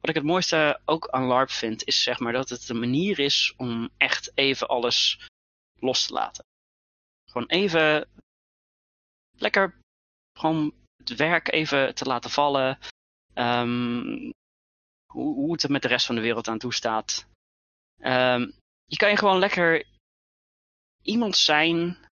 wat 0.00 0.10
ik 0.10 0.14
het 0.14 0.24
mooiste 0.24 0.80
ook 0.84 1.08
aan 1.08 1.24
LARP 1.24 1.50
vind, 1.50 1.84
is 1.84 2.02
zeg 2.02 2.18
maar 2.18 2.32
dat 2.32 2.48
het 2.48 2.68
een 2.68 2.78
manier 2.78 3.18
is 3.18 3.54
om 3.56 3.90
echt 3.96 4.32
even 4.34 4.68
alles 4.68 5.28
los 5.78 6.06
te 6.06 6.12
laten. 6.12 6.44
Gewoon 7.30 7.48
even 7.48 8.08
lekker 9.36 9.78
gewoon 10.38 10.74
het 10.96 11.16
werk 11.16 11.52
even 11.52 11.94
te 11.94 12.04
laten 12.04 12.30
vallen. 12.30 12.78
Um, 13.34 14.30
hoe, 15.12 15.34
hoe 15.34 15.52
het 15.52 15.62
er 15.62 15.70
met 15.70 15.82
de 15.82 15.88
rest 15.88 16.06
van 16.06 16.14
de 16.14 16.20
wereld 16.20 16.48
aan 16.48 16.58
toe 16.58 16.74
staat. 16.74 17.26
Um, 17.98 18.54
je 18.84 18.96
kan 18.96 19.10
je 19.10 19.16
gewoon 19.16 19.38
lekker 19.38 19.86
iemand 21.02 21.36
zijn 21.36 22.06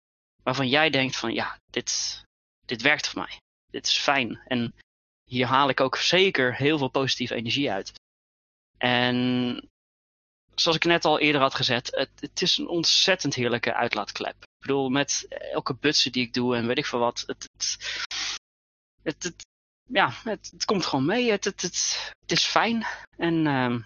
waarvan 0.44 0.68
jij 0.68 0.90
denkt 0.90 1.16
van 1.16 1.34
ja, 1.34 1.58
dit, 1.72 2.24
dit 2.66 2.82
werkt 2.82 3.08
voor 3.08 3.22
mij. 3.22 3.38
Dit 3.72 3.86
is 3.86 3.98
fijn. 3.98 4.42
En 4.48 4.74
hier 5.28 5.46
haal 5.46 5.70
ik 5.70 5.80
ook 5.80 5.96
zeker 5.96 6.56
heel 6.56 6.78
veel 6.78 6.90
positieve 6.90 7.36
energie 7.36 7.72
uit. 7.72 7.92
En 8.78 9.70
zoals 10.56 10.78
ik 10.78 10.84
net 10.84 11.06
al 11.06 11.20
eerder 11.20 11.42
had 11.42 11.56
gezet, 11.56 11.96
het, 11.96 12.10
het 12.20 12.42
is 12.42 12.58
een 12.58 12.68
ontzettend 12.68 13.34
heerlijke 13.34 13.74
uitlaatklep. 13.74 14.36
Ik 14.42 14.60
bedoel, 14.60 14.90
met 14.90 15.26
elke 15.30 15.76
butsen 15.76 16.12
die 16.12 16.26
ik 16.26 16.34
doe 16.34 16.56
en 16.56 16.68
weet 16.68 16.78
ik 16.78 16.86
veel 16.86 17.00
wat. 17.00 17.24
Het, 17.28 17.50
het, 19.04 19.24
het, 19.24 19.46
ja, 19.90 20.10
het, 20.10 20.52
het, 20.52 20.66
komt 20.66 20.86
gewoon 20.86 21.06
mee. 21.06 21.32
Het, 21.32 21.44
het, 21.44 21.62
het, 21.62 22.12
het 22.20 22.32
is 22.32 22.46
fijn. 22.46 22.86
En 23.18 23.46
uh, 23.46 23.84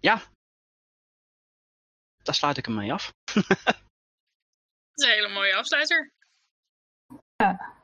ja, 0.00 0.22
daar 2.22 2.34
sluit 2.34 2.56
ik 2.56 2.64
hem 2.64 2.74
mee 2.74 2.92
af. 2.92 3.12
dat 3.34 3.76
is 4.94 5.04
een 5.04 5.10
hele 5.10 5.28
mooie 5.28 5.54
afsluiter. 5.54 6.10
Ja 7.36 7.77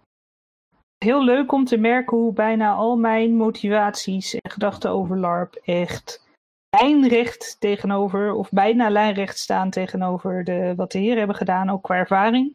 heel 1.04 1.24
leuk 1.24 1.52
om 1.52 1.64
te 1.64 1.76
merken 1.76 2.16
hoe 2.16 2.32
bijna 2.32 2.72
al 2.72 2.96
mijn 2.96 3.36
motivaties 3.36 4.34
en 4.34 4.50
gedachten 4.50 4.90
over 4.90 5.18
LARP 5.18 5.54
echt 5.64 6.26
lijnrecht 6.70 7.56
tegenover, 7.60 8.32
of 8.32 8.50
bijna 8.50 8.90
lijnrecht 8.90 9.38
staan 9.38 9.70
tegenover 9.70 10.44
de, 10.44 10.72
wat 10.76 10.92
de 10.92 10.98
heren 10.98 11.18
hebben 11.18 11.36
gedaan, 11.36 11.70
ook 11.70 11.82
qua 11.82 11.94
ervaring. 11.94 12.54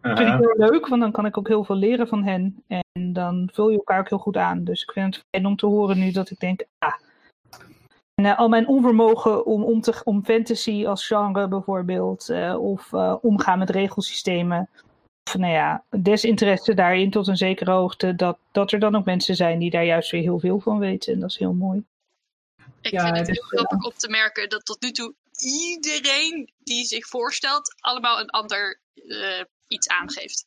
Dat 0.00 0.18
vind 0.18 0.32
ik 0.32 0.38
heel 0.38 0.70
leuk, 0.70 0.86
want 0.86 1.00
dan 1.00 1.12
kan 1.12 1.26
ik 1.26 1.38
ook 1.38 1.48
heel 1.48 1.64
veel 1.64 1.76
leren 1.76 2.08
van 2.08 2.24
hen. 2.24 2.64
En 2.66 3.12
dan 3.12 3.48
vul 3.52 3.70
je 3.70 3.76
elkaar 3.76 4.00
ook 4.00 4.08
heel 4.08 4.18
goed 4.18 4.36
aan. 4.36 4.64
Dus 4.64 4.82
ik 4.82 4.92
vind 4.92 5.14
het 5.14 5.24
fijn 5.30 5.46
om 5.46 5.56
te 5.56 5.66
horen 5.66 5.98
nu 5.98 6.10
dat 6.10 6.30
ik 6.30 6.40
denk, 6.40 6.64
ah. 6.78 6.94
En 8.14 8.24
uh, 8.24 8.38
al 8.38 8.48
mijn 8.48 8.68
onvermogen 8.68 9.46
om, 9.46 9.64
om, 9.64 9.80
te, 9.80 10.00
om 10.04 10.24
fantasy 10.24 10.86
als 10.86 11.06
genre 11.06 11.48
bijvoorbeeld, 11.48 12.28
uh, 12.30 12.56
of 12.60 12.92
uh, 12.92 13.14
omgaan 13.20 13.58
met 13.58 13.70
regelsystemen, 13.70 14.68
nou 15.34 15.52
ja, 15.52 15.84
desinteresse 15.96 16.74
daarin 16.74 17.10
tot 17.10 17.26
een 17.26 17.36
zekere 17.36 17.70
hoogte, 17.70 18.16
dat, 18.16 18.38
dat 18.52 18.72
er 18.72 18.78
dan 18.78 18.96
ook 18.96 19.04
mensen 19.04 19.36
zijn 19.36 19.58
die 19.58 19.70
daar 19.70 19.84
juist 19.84 20.10
weer 20.10 20.22
heel 20.22 20.38
veel 20.38 20.60
van 20.60 20.78
weten. 20.78 21.12
En 21.12 21.20
dat 21.20 21.30
is 21.30 21.38
heel 21.38 21.52
mooi. 21.52 21.84
Ik 22.80 22.90
ja, 22.90 23.04
vind 23.04 23.16
het 23.16 23.26
heel 23.26 23.42
grappig 23.42 23.84
om 23.84 23.92
te 23.96 24.08
merken 24.08 24.48
dat 24.48 24.64
tot 24.64 24.82
nu 24.82 24.90
toe 24.90 25.14
iedereen 25.38 26.52
die 26.58 26.84
zich 26.84 27.06
voorstelt, 27.06 27.74
allemaal 27.80 28.20
een 28.20 28.30
ander 28.30 28.80
uh, 28.94 29.42
iets 29.68 29.88
aangeeft. 29.88 30.46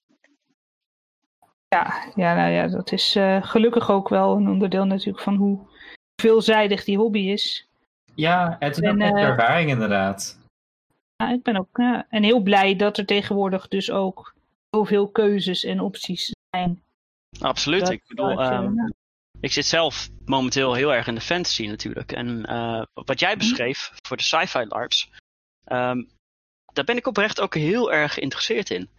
Ja, 1.67 2.11
ja, 2.15 2.35
nou 2.35 2.51
ja, 2.51 2.67
dat 2.67 2.91
is 2.91 3.15
uh, 3.15 3.43
gelukkig 3.43 3.89
ook 3.89 4.09
wel 4.09 4.35
een 4.35 4.49
onderdeel 4.49 4.85
natuurlijk 4.85 5.23
van 5.23 5.35
hoe 5.35 5.59
veelzijdig 6.21 6.83
die 6.83 6.97
hobby 6.97 7.19
is. 7.19 7.67
Ja, 8.15 8.55
het 8.59 8.77
is 8.77 8.83
een 8.83 9.01
ervaring 9.01 9.69
inderdaad. 9.69 10.37
Ja, 11.15 11.31
ik 11.31 11.43
ben 11.43 11.57
ook 11.57 11.77
en 12.09 12.23
heel 12.23 12.39
blij 12.39 12.75
dat 12.75 12.97
er 12.97 13.05
tegenwoordig 13.05 13.67
dus 13.67 13.91
ook 13.91 14.33
zoveel 14.69 15.09
keuzes 15.09 15.63
en 15.63 15.79
opties 15.79 16.31
zijn. 16.49 16.83
Absoluut. 17.39 17.79
Dat, 17.79 17.89
ik 17.89 18.03
bedoel, 18.07 18.53
um, 18.53 18.93
ik 19.39 19.51
zit 19.51 19.65
zelf 19.65 20.09
momenteel 20.25 20.73
heel 20.73 20.93
erg 20.93 21.07
in 21.07 21.15
de 21.15 21.21
fantasy 21.21 21.67
natuurlijk. 21.67 22.11
En 22.11 22.45
uh, 22.49 22.83
wat 22.93 23.19
jij 23.19 23.35
mhm. 23.35 23.39
beschreef 23.39 23.91
voor 24.07 24.17
de 24.17 24.23
sci-fi 24.23 24.65
LARPs, 24.65 25.09
um, 25.65 26.09
daar 26.73 26.85
ben 26.85 26.97
ik 26.97 27.07
oprecht 27.07 27.41
ook 27.41 27.55
heel 27.55 27.91
erg 27.91 28.13
geïnteresseerd 28.13 28.69
in. 28.69 28.89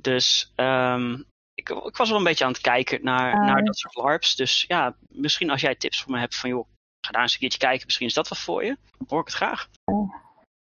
Dus 0.00 0.52
ehm, 0.54 1.12
ik, 1.54 1.68
ik, 1.68 1.96
was 1.96 2.08
wel 2.08 2.18
een 2.18 2.24
beetje 2.24 2.44
aan 2.44 2.52
het 2.52 2.60
kijken 2.60 3.04
naar, 3.04 3.34
Ah. 3.34 3.46
naar 3.46 3.64
dat 3.64 3.78
soort 3.78 3.94
LARPs. 3.94 4.36
Dus 4.36 4.64
ja, 4.68 4.96
misschien 5.08 5.50
als 5.50 5.60
jij 5.60 5.74
tips 5.74 6.02
voor 6.02 6.12
me 6.12 6.18
hebt 6.18 6.36
van 6.36 6.50
joh, 6.50 6.68
ga 7.06 7.12
daar 7.12 7.22
eens 7.22 7.32
een 7.32 7.38
keertje 7.38 7.58
kijken. 7.58 7.84
Misschien 7.84 8.06
is 8.06 8.14
dat 8.14 8.28
wat 8.28 8.38
voor 8.38 8.64
je. 8.64 8.76
Hoor 9.06 9.20
ik 9.20 9.26
het 9.26 9.34
graag. 9.34 9.68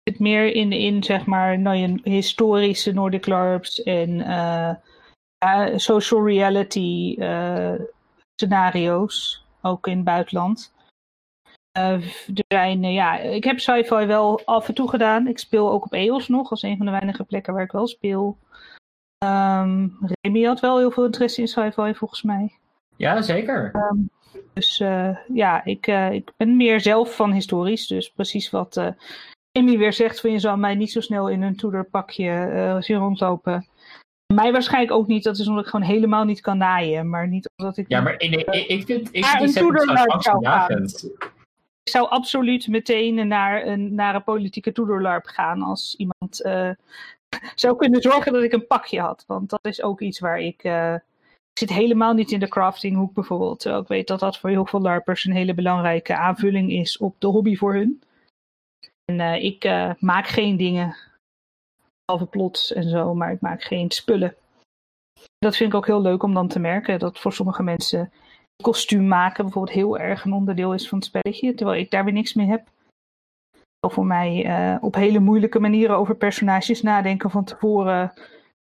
Het 0.03 0.19
meer 0.19 0.53
in, 0.53 0.71
in 0.71 1.03
zeg 1.03 1.25
maar, 1.25 1.59
nou, 1.59 1.77
je 1.77 1.99
historische 2.03 2.91
Nordic 2.91 3.25
LARPs 3.25 3.83
en 3.83 4.21
eh, 4.21 4.75
social 5.75 6.25
reality 6.27 7.15
eh, 7.19 7.73
scenario's, 8.35 9.45
ook 9.61 9.87
in 9.87 9.95
het 9.95 10.05
buitenland. 10.05 10.73
Eh, 11.71 11.91
er 11.93 12.43
zijn, 12.47 12.81
ja, 12.81 13.17
ik 13.19 13.43
heb 13.43 13.59
sci-fi 13.59 14.05
wel 14.05 14.41
af 14.45 14.67
en 14.67 14.73
toe 14.73 14.89
gedaan. 14.89 15.27
Ik 15.27 15.39
speel 15.39 15.71
ook 15.71 15.85
op 15.85 15.93
EOS 15.93 16.27
nog, 16.27 16.49
als 16.49 16.61
een 16.61 16.77
van 16.77 16.85
de 16.85 16.91
weinige 16.91 17.23
plekken 17.23 17.53
waar 17.53 17.63
ik 17.63 17.71
wel 17.71 17.87
speel. 17.87 18.37
Ehm 19.17 19.87
Remy 20.21 20.43
had 20.43 20.59
wel 20.59 20.77
heel 20.77 20.91
veel 20.91 21.05
interesse 21.05 21.41
in 21.41 21.47
sci-fi 21.47 21.93
volgens 21.93 22.21
mij. 22.21 22.57
Ja, 22.95 23.21
zeker. 23.21 23.71
Dus 24.53 24.79
eh, 24.79 25.17
ja, 25.27 25.63
ik, 25.63 25.87
ik 26.11 26.31
ben 26.37 26.57
meer 26.57 26.81
zelf 26.81 27.15
van 27.15 27.31
historisch. 27.31 27.87
Dus 27.87 28.11
precies 28.11 28.49
wat 28.49 28.93
Amy 29.59 29.77
weer 29.77 29.93
zegt, 29.93 30.21
van 30.21 30.31
je 30.31 30.39
zal 30.39 30.57
mij 30.57 30.75
niet 30.75 30.91
zo 30.91 31.01
snel 31.01 31.29
in 31.29 31.41
een 31.41 31.55
toederpakje 31.55 32.29
eh 32.29 32.81
zien 32.81 32.97
rondlopen. 32.97 33.67
Mij 34.33 34.51
waarschijnlijk 34.51 34.93
ook 34.93 35.07
niet, 35.07 35.23
dat 35.23 35.37
is 35.37 35.47
omdat 35.47 35.63
ik 35.63 35.69
gewoon 35.69 35.85
helemaal 35.85 36.23
niet 36.23 36.41
kan 36.41 36.57
naaien. 36.57 37.09
Maar 37.09 37.27
niet 37.27 37.49
omdat 37.55 37.77
ik... 37.77 37.85
Ja, 37.87 38.01
maar 38.01 38.19
in, 38.19 38.31
ik, 38.31 38.47
ik 38.67 38.85
vind 38.85 39.07
ik 39.11 39.23
die 39.23 39.53
een. 40.69 40.89
Ik 41.83 41.91
zou 41.91 42.09
absoluut 42.09 42.67
meteen 42.67 43.27
naar 43.27 43.65
een, 43.65 43.95
naar 43.95 44.15
een 44.15 44.23
politieke 44.23 44.71
toederlarp 44.71 45.25
gaan 45.25 45.61
als 45.61 45.95
iemand 45.97 46.41
eh, 46.41 46.69
zou 47.55 47.75
kunnen 47.75 48.01
zorgen 48.01 48.33
dat 48.33 48.43
ik 48.43 48.53
een 48.53 48.67
pakje 48.67 48.99
had. 48.99 49.23
Want 49.27 49.49
dat 49.49 49.65
is 49.65 49.81
ook 49.81 50.01
iets 50.01 50.19
waar 50.19 50.39
ik... 50.39 50.63
eh, 50.63 50.93
ik 51.53 51.59
zit 51.59 51.69
helemaal 51.69 52.13
niet 52.13 52.31
in 52.31 52.39
de 52.39 52.47
craftinghoek 52.47 53.13
bijvoorbeeld. 53.13 53.59
Terwijl 53.59 53.81
ik 53.81 53.87
weet 53.87 54.07
dat 54.07 54.19
dat 54.19 54.37
voor 54.37 54.49
heel 54.49 54.65
veel 54.65 54.81
larpers 54.81 55.25
een 55.25 55.33
hele 55.33 55.53
belangrijke 55.53 56.15
aanvulling 56.15 56.71
is 56.71 56.97
op 56.97 57.15
de 57.19 57.27
hobby 57.27 57.55
voor 57.55 57.73
hun. 57.73 58.01
En 59.05 59.19
eh, 59.19 59.43
ik 59.43 59.63
eh, 59.63 59.91
maak 59.99 60.27
geen 60.27 60.57
dingen, 60.57 60.95
behalve 62.05 62.29
plots 62.29 62.73
en 62.73 62.89
zo, 62.89 63.13
maar 63.13 63.31
ik 63.31 63.41
maak 63.41 63.63
geen 63.63 63.91
spullen. 63.91 64.35
Dat 65.37 65.55
vind 65.55 65.69
ik 65.69 65.75
ook 65.75 65.85
heel 65.85 66.01
leuk 66.01 66.23
om 66.23 66.33
dan 66.33 66.47
te 66.47 66.59
merken, 66.59 66.99
dat 66.99 67.19
voor 67.19 67.33
sommige 67.33 67.63
mensen 67.63 68.11
kostuum 68.63 69.07
maken 69.07 69.43
bijvoorbeeld 69.43 69.75
heel 69.75 69.97
erg 69.97 70.25
een 70.25 70.33
onderdeel 70.33 70.73
is 70.73 70.89
van 70.89 70.97
het 70.97 71.07
spelletje, 71.07 71.53
terwijl 71.53 71.79
ik 71.79 71.91
daar 71.91 72.03
weer 72.03 72.13
niks 72.13 72.33
mee 72.33 72.47
heb. 72.47 72.67
Of 73.79 73.93
voor 73.93 74.05
mij 74.05 74.45
eh, 74.45 74.83
op 74.83 74.95
hele 74.95 75.19
moeilijke 75.19 75.59
manieren 75.59 75.97
over 75.97 76.15
personages 76.15 76.81
nadenken 76.81 77.29
van 77.29 77.43
tevoren 77.43 78.13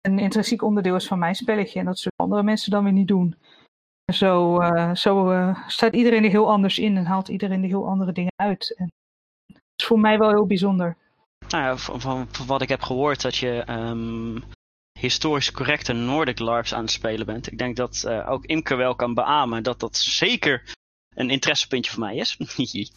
een 0.01 0.19
intrinsiek 0.19 0.63
onderdeel 0.63 0.95
is 0.95 1.07
van 1.07 1.19
mijn 1.19 1.35
spelletje. 1.35 1.79
En 1.79 1.85
dat 1.85 1.99
zullen 1.99 2.19
andere 2.19 2.43
mensen 2.43 2.71
dan 2.71 2.85
weer 2.85 2.93
niet 2.93 3.09
doen. 3.09 3.37
Zo, 4.13 4.61
zo 4.95 5.33
staat 5.67 5.95
iedereen 5.95 6.25
er 6.25 6.31
heel 6.31 6.51
anders 6.51 6.79
in 6.79 6.97
en 6.97 7.05
haalt 7.05 7.29
iedereen 7.29 7.63
er 7.63 7.69
heel 7.69 7.89
andere 7.89 8.13
dingen 8.13 8.33
uit. 8.37 8.91
Is 9.77 9.87
voor 9.87 10.01
mij 10.01 10.19
wel 10.19 10.29
heel 10.29 10.47
bijzonder. 10.47 10.97
Nou 11.49 11.65
ja, 11.65 11.77
van, 11.77 12.01
van, 12.01 12.29
van 12.31 12.47
wat 12.47 12.63
ik 12.63 12.69
heb 12.69 12.83
gehoord 12.83 13.23
dat 13.23 13.37
je 13.37 13.63
ehm, 13.67 14.39
historisch 14.99 15.53
correcte 15.53 15.93
Nordic 15.93 16.39
LARPs 16.39 16.75
aan 16.75 16.83
het 16.83 16.91
spelen 16.91 17.27
bent. 17.27 17.53
Ik 17.53 17.59
denk 17.59 17.77
dat 17.77 18.03
eh, 18.07 18.31
ook 18.31 18.45
Imke 18.45 18.75
wel 18.75 18.95
kan 18.95 19.15
beamen 19.15 19.63
dat 19.63 19.81
dat 19.81 19.97
zeker 19.97 20.75
een 21.15 21.31
interessepuntje 21.31 21.93
voor 21.93 22.01
mij 22.01 22.17
is. 22.17 22.37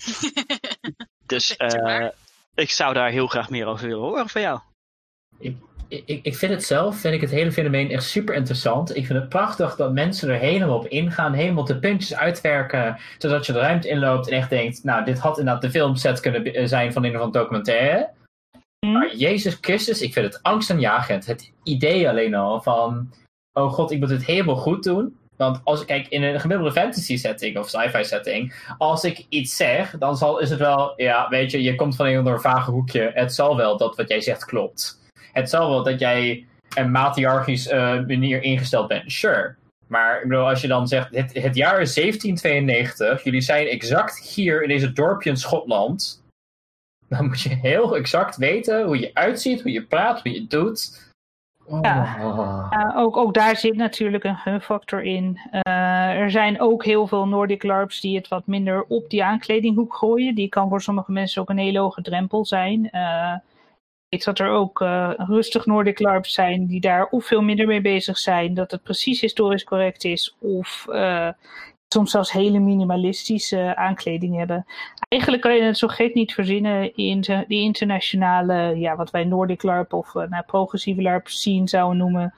dus 1.25 1.57
eh, 1.57 2.07
ik 2.53 2.69
zou 2.69 2.93
daar 2.93 3.09
heel 3.09 3.27
graag 3.27 3.49
meer 3.49 3.65
over 3.65 3.87
willen 3.87 4.03
horen 4.03 4.29
van 4.29 4.41
jou. 4.41 4.59
Ik, 5.37 5.55
ik, 5.89 6.19
ik 6.23 6.35
vind 6.35 6.51
het 6.51 6.63
zelf, 6.63 6.97
vind 6.97 7.13
ik 7.13 7.21
het 7.21 7.29
hele 7.29 7.51
fenomeen 7.51 7.91
echt 7.91 8.03
super 8.03 8.35
interessant. 8.35 8.95
Ik 8.95 9.05
vind 9.05 9.19
het 9.19 9.29
prachtig 9.29 9.75
dat 9.75 9.93
mensen 9.93 10.29
er 10.29 10.39
helemaal 10.39 10.77
op 10.77 10.87
ingaan, 10.87 11.33
helemaal 11.33 11.65
de 11.65 11.79
puntjes 11.79 12.15
uitwerken, 12.15 12.97
zodat 13.17 13.45
je 13.45 13.53
de 13.53 13.59
ruimte 13.59 13.87
inloopt 13.87 14.29
en 14.29 14.37
echt 14.37 14.49
denkt, 14.49 14.83
nou, 14.83 15.05
dit 15.05 15.19
had 15.19 15.37
inderdaad 15.39 15.61
de 15.61 15.69
filmset 15.69 16.19
kunnen 16.19 16.69
zijn 16.69 16.93
van 16.93 17.03
een 17.03 17.15
of 17.15 17.21
andere 17.21 17.39
documentaire. 17.39 18.09
Hm? 18.79 18.91
Maar 18.91 19.15
Jezus 19.15 19.57
Christus, 19.61 20.01
ik 20.01 20.13
vind 20.13 20.25
het 20.25 20.43
angstaanjagend. 20.43 21.25
Het 21.25 21.51
idee 21.63 22.09
alleen 22.09 22.35
al 22.35 22.61
van, 22.61 23.13
oh 23.53 23.73
god, 23.73 23.91
ik 23.91 23.99
moet 23.99 24.09
het 24.09 24.25
helemaal 24.25 24.55
goed 24.55 24.83
doen. 24.83 25.17
Want 25.37 25.61
als 25.63 25.81
ik 25.81 25.87
kijk 25.87 26.07
in 26.07 26.23
een 26.23 26.39
gemiddelde 26.39 26.71
fantasy 26.71 27.17
setting 27.17 27.57
of 27.57 27.69
sci-fi 27.69 28.03
setting, 28.03 28.73
als 28.77 29.03
ik 29.03 29.25
iets 29.29 29.55
zeg, 29.55 29.97
dan 29.97 30.17
zal, 30.17 30.39
is 30.39 30.49
het 30.49 30.59
wel, 30.59 30.93
ja, 30.95 31.29
weet 31.29 31.51
je, 31.51 31.63
je 31.63 31.75
komt 31.75 31.95
van 31.95 32.05
een 32.05 32.11
of 32.11 32.17
ander 32.17 32.41
vage 32.41 32.71
hoekje. 32.71 33.11
Het 33.13 33.33
zal 33.33 33.55
wel 33.57 33.77
dat 33.77 33.95
wat 33.95 34.09
jij 34.09 34.21
zegt 34.21 34.45
klopt. 34.45 34.98
Het 35.39 35.49
zal 35.49 35.69
wel 35.69 35.83
dat 35.83 35.99
jij 35.99 36.45
een 36.75 36.91
matriarchisch 36.91 37.67
eh, 37.67 37.93
manier 38.07 38.43
ingesteld 38.43 38.87
bent, 38.87 39.11
sure. 39.11 39.55
Maar 39.87 40.21
ik 40.21 40.27
bedoel, 40.27 40.49
als 40.49 40.61
je 40.61 40.67
dan 40.67 40.87
zegt, 40.87 41.15
het, 41.15 41.33
het 41.33 41.55
jaar 41.55 41.81
is 41.81 41.93
1792, 41.93 43.23
jullie 43.23 43.41
zijn 43.41 43.67
exact 43.67 44.19
hier 44.19 44.61
in 44.61 44.67
deze 44.67 44.93
dorpje 44.93 45.29
in 45.29 45.37
Schotland. 45.37 46.23
Dan 47.07 47.25
moet 47.25 47.41
je 47.41 47.55
heel 47.55 47.95
exact 47.95 48.37
weten 48.37 48.85
hoe 48.85 48.99
je 48.99 49.11
uitziet, 49.13 49.61
hoe 49.61 49.71
je 49.71 49.83
praat, 49.83 50.21
hoe 50.21 50.33
je 50.33 50.47
doet. 50.47 51.07
Oh. 51.65 51.79
Ja, 51.81 52.93
ook, 52.95 53.17
ook 53.17 53.33
daar 53.33 53.55
zit 53.55 53.75
natuurlijk 53.75 54.23
een 54.23 54.35
gunfactor 54.35 55.01
in. 55.01 55.39
Eh, 55.51 56.19
er 56.19 56.31
zijn 56.31 56.61
ook 56.61 56.85
heel 56.85 57.07
veel 57.07 57.27
Nordic 57.27 57.63
LARPs 57.63 58.01
die 58.01 58.17
het 58.17 58.27
wat 58.27 58.47
minder 58.47 58.83
op 58.83 59.09
die 59.09 59.23
aankledinghoek 59.23 59.95
gooien. 59.95 60.35
Die 60.35 60.49
kan 60.49 60.69
voor 60.69 60.81
sommige 60.81 61.11
mensen 61.11 61.41
ook 61.41 61.49
een 61.49 61.57
hele 61.57 61.79
hoge 61.79 62.01
drempel 62.01 62.45
zijn. 62.45 62.89
Eh, 62.89 63.33
weet 64.09 64.23
dat 64.23 64.39
er 64.39 64.49
ook 64.49 64.81
eh, 64.81 65.11
rustig 65.15 65.65
Nordic 65.65 65.99
LARPs 65.99 66.33
zijn 66.33 66.65
die 66.65 66.81
daar 66.81 67.07
of 67.09 67.25
veel 67.25 67.41
minder 67.41 67.67
mee 67.67 67.81
bezig 67.81 68.17
zijn. 68.17 68.53
Dat 68.53 68.71
het 68.71 68.83
precies 68.83 69.21
historisch 69.21 69.63
correct 69.63 70.03
is. 70.03 70.35
Of 70.39 70.87
eh, 70.91 71.29
soms 71.93 72.11
zelfs 72.11 72.31
hele 72.31 72.59
minimalistische 72.59 73.75
aankleding 73.75 74.35
hebben. 74.35 74.65
Eigenlijk 75.07 75.41
kan 75.43 75.55
je 75.55 75.61
het 75.61 75.77
zo 75.77 75.87
gek 75.87 76.13
niet 76.13 76.33
verzinnen 76.33 76.95
in 76.95 77.21
de, 77.21 77.45
internationale, 77.47 78.77
ja, 78.77 78.95
wat 78.95 79.11
wij 79.11 79.23
Nordic 79.23 79.63
LARP 79.63 79.93
of 79.93 80.15
eh, 80.15 80.29
nou, 80.29 80.43
progressieve 80.43 81.01
LARP 81.01 81.27
scene 81.27 81.67
zouden 81.67 81.97
noemen. 81.97 82.33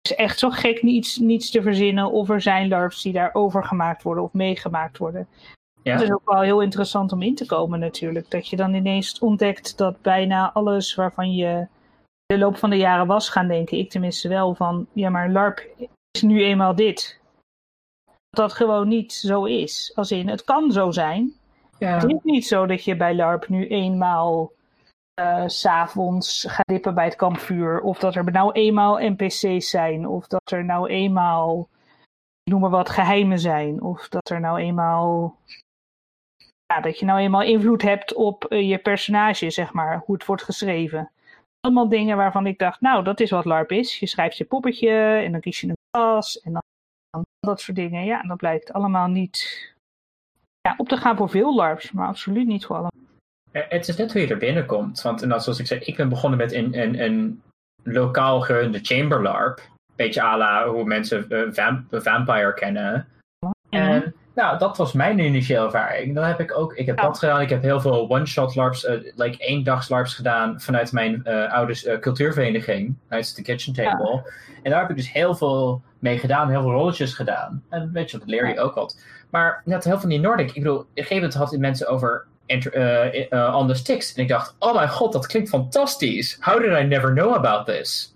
Is 0.00 0.14
echt 0.14 0.38
zo 0.38 0.50
gek 0.50 0.82
niets, 0.82 1.16
niets 1.16 1.50
te 1.50 1.62
verzinnen 1.62 2.10
of 2.10 2.30
er 2.30 2.40
zijn 2.40 2.68
LARPs 2.68 3.02
die 3.02 3.12
daar 3.12 3.34
overgemaakt 3.34 4.02
worden 4.02 4.24
of 4.24 4.32
meegemaakt 4.32 4.98
worden. 4.98 5.28
Ja. 5.86 5.92
Dat 5.92 6.02
is 6.02 6.12
ook 6.12 6.30
wel 6.30 6.40
heel 6.40 6.60
interessant 6.62 7.12
om 7.12 7.22
in 7.22 7.34
te 7.34 7.46
komen 7.46 7.78
natuurlijk. 7.80 8.30
Dat 8.30 8.48
je 8.48 8.56
dan 8.56 8.74
ineens 8.74 9.18
ontdekt 9.18 9.78
dat 9.78 10.02
bijna 10.02 10.52
alles 10.52 10.94
waarvan 10.94 11.34
je 11.34 11.66
de 12.26 12.38
loop 12.38 12.56
van 12.56 12.70
de 12.70 12.76
jaren 12.76 13.06
was 13.06 13.28
gaan 13.28 13.48
denken, 13.48 13.78
ik 13.78 13.90
tenminste 13.90 14.28
wel, 14.28 14.54
van 14.54 14.86
ja 14.92 15.10
maar 15.10 15.30
LARP 15.30 15.66
is 16.10 16.22
nu 16.22 16.42
eenmaal 16.42 16.74
dit. 16.74 17.20
Dat 18.04 18.14
dat 18.48 18.52
gewoon 18.52 18.88
niet 18.88 19.12
zo 19.12 19.44
is. 19.44 19.92
Als 19.94 20.10
in, 20.10 20.28
het 20.28 20.44
kan 20.44 20.72
zo 20.72 20.90
zijn, 20.90 21.32
Ja. 21.78 21.94
het 21.94 22.10
is 22.12 22.22
niet 22.22 22.46
zo 22.46 22.66
dat 22.66 22.84
je 22.84 22.96
bij 22.96 23.14
LARP 23.14 23.48
nu 23.48 23.66
eenmaal 23.68 24.52
s 25.46 25.60
s'avonds 25.60 26.44
gaat 26.48 26.66
dippen 26.68 26.94
bij 26.94 27.04
het 27.04 27.16
kampvuur. 27.16 27.80
Of 27.80 27.98
dat 27.98 28.14
er 28.14 28.30
nou 28.32 28.52
eenmaal 28.52 28.98
NPC's 28.98 29.70
zijn. 29.70 30.06
Of 30.06 30.26
dat 30.26 30.50
er 30.50 30.64
nou 30.64 30.88
eenmaal, 30.88 31.68
ik 32.42 32.52
noem 32.52 32.60
maar 32.60 32.70
wat, 32.70 32.90
geheimen 32.90 33.38
zijn. 33.38 33.82
Of 33.82 34.08
dat 34.08 34.30
er 34.30 34.40
nou 34.40 34.58
eenmaal, 34.58 35.36
ja, 36.66 36.80
dat 36.80 36.98
je 36.98 37.04
nou 37.06 37.18
eenmaal 37.18 37.42
invloed 37.42 37.82
hebt 37.82 38.14
op 38.14 38.44
eh, 38.44 38.68
je 38.68 38.78
personage, 38.78 39.50
zeg 39.50 39.72
maar. 39.72 40.02
Hoe 40.06 40.14
het 40.14 40.24
wordt 40.26 40.42
geschreven. 40.42 41.10
Allemaal 41.60 41.88
dingen 41.88 42.16
waarvan 42.16 42.46
ik 42.46 42.58
dacht, 42.58 42.80
nou, 42.80 43.04
dat 43.04 43.20
is 43.20 43.30
wat 43.30 43.44
LARP 43.44 43.72
is. 43.72 43.98
Je 43.98 44.06
schrijft 44.06 44.36
je 44.36 44.44
poppetje 44.44 44.90
en 45.24 45.32
dan 45.32 45.40
kies 45.40 45.60
je 45.60 45.68
een 45.68 45.76
klas. 45.90 46.40
En 46.40 46.52
dan, 46.52 46.62
dan 47.10 47.22
dat 47.40 47.60
soort 47.60 47.76
dingen. 47.76 48.04
Ja, 48.04 48.22
en 48.22 48.28
dat 48.28 48.36
blijkt 48.36 48.72
allemaal 48.72 49.08
niet 49.08 49.38
ja, 50.60 50.74
op 50.76 50.88
te 50.88 50.96
gaan 50.96 51.16
voor 51.16 51.28
veel 51.30 51.54
LARPs, 51.54 51.92
maar 51.92 52.06
absoluut 52.08 52.46
niet 52.46 52.66
voor 52.66 52.76
alle. 52.76 52.90
Eh, 53.52 53.62
Het 53.68 53.88
is 53.88 53.96
net 53.96 54.12
hoe 54.12 54.20
je 54.20 54.28
er 54.28 54.36
binnenkomt. 54.36 55.02
Want 55.02 55.20
zoals 55.20 55.58
ik 55.58 55.66
zei, 55.66 55.80
ik 55.80 55.96
ben 55.96 56.08
begonnen 56.08 56.38
met 56.38 56.52
een, 56.52 56.78
een, 56.80 57.00
een 57.04 57.42
lokaal 57.82 58.40
gerunde 58.40 58.78
chamber 58.82 59.22
LARP. 59.22 59.60
Beetje 59.96 60.22
à 60.22 60.36
la 60.36 60.68
hoe 60.68 60.84
mensen 60.84 61.30
eh, 61.30 61.52
vamp- 61.52 62.02
Vampire 62.02 62.54
kennen. 62.54 63.08
En 63.68 64.14
nou, 64.36 64.58
dat 64.58 64.76
was 64.76 64.92
mijn 64.92 65.18
initiële 65.18 65.64
ervaring. 65.64 66.14
Dan 66.14 66.24
heb 66.24 66.40
ik 66.40 66.58
ook, 66.58 66.74
ik 66.74 66.86
heb 66.86 66.96
Ja. 66.98 67.02
dat 67.02 67.18
gedaan. 67.18 67.40
Ik 67.40 67.48
heb 67.48 67.62
heel 67.62 67.80
veel 67.80 68.10
one-shot 68.10 68.54
LARPs, 68.54 68.84
eh, 68.84 68.94
like 69.14 69.38
eendags 69.44 69.88
LARPs 69.88 70.14
gedaan 70.14 70.60
vanuit 70.60 70.92
mijn 70.92 71.24
eh 71.24 71.52
oude 71.52 71.90
eh, 71.90 71.98
cultuurvereniging, 71.98 72.94
uit 73.08 73.36
de 73.36 73.42
Kitchen 73.42 73.72
Table. 73.72 74.30
En 74.62 74.70
daar 74.70 74.80
heb 74.80 74.90
ik 74.90 74.96
dus 74.96 75.12
heel 75.12 75.34
veel 75.34 75.82
mee 75.98 76.18
gedaan, 76.18 76.50
heel 76.50 76.62
veel 76.62 76.70
rolletjes 76.70 77.14
gedaan. 77.14 77.62
En 77.68 77.92
weet 77.92 78.10
je, 78.10 78.18
dat 78.18 78.28
leer 78.28 78.48
je 78.48 78.60
ook 78.60 78.74
wat. 78.74 79.00
Maar 79.30 79.62
net 79.64 79.82
heel 79.84 79.92
veel 79.92 80.00
van 80.00 80.10
die 80.10 80.20
Nordic, 80.20 80.48
ik 80.48 80.54
bedoel, 80.62 80.78
op 80.78 80.86
een 80.94 81.02
gegeven 81.02 81.16
moment 81.16 81.34
had 81.34 81.56
mensen 81.58 81.88
over 81.88 82.26
on 83.54 83.66
the 83.66 83.74
sticks. 83.74 84.14
En 84.14 84.22
ik 84.22 84.28
dacht, 84.28 84.56
oh 84.58 84.74
mijn 84.74 84.88
god, 84.88 85.12
dat 85.12 85.26
klinkt 85.26 85.48
fantastisch. 85.48 86.36
How 86.40 86.60
did 86.60 86.78
I 86.80 86.82
never 86.82 87.12
know 87.12 87.34
about 87.34 87.66
this? 87.66 88.14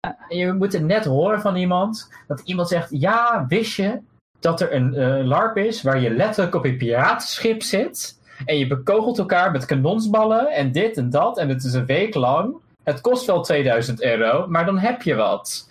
En 0.00 0.36
je 0.36 0.52
moet 0.52 0.72
het 0.72 0.82
net 0.82 1.04
horen 1.04 1.40
van 1.40 1.56
iemand, 1.56 2.12
dat 2.26 2.40
iemand 2.40 2.68
zegt, 2.68 2.88
ja, 2.90 3.44
wist 3.48 3.76
je 3.76 4.00
dat 4.40 4.60
er 4.60 4.74
een 4.74 4.94
eh, 4.94 5.26
LARP 5.26 5.56
is 5.56 5.82
waar 5.82 6.00
je 6.00 6.10
letterlijk 6.10 6.54
op 6.54 6.64
een 6.64 6.76
piratenschip 6.76 7.62
zit 7.62 8.18
en 8.44 8.58
je 8.58 8.66
bekogelt 8.66 9.18
elkaar 9.18 9.50
met 9.50 9.64
kanonsballen 9.64 10.48
en 10.48 10.72
dit 10.72 10.96
en 10.96 11.10
dat 11.10 11.38
en 11.38 11.48
het 11.48 11.64
is 11.64 11.72
een 11.72 11.86
week 11.86 12.14
lang. 12.14 12.56
het 12.82 13.00
kost 13.00 13.26
wel 13.26 13.42
2000 13.42 14.02
euro, 14.02 14.46
maar 14.48 14.66
dan 14.66 14.78
heb 14.78 15.02
je 15.02 15.14
wat. 15.14 15.68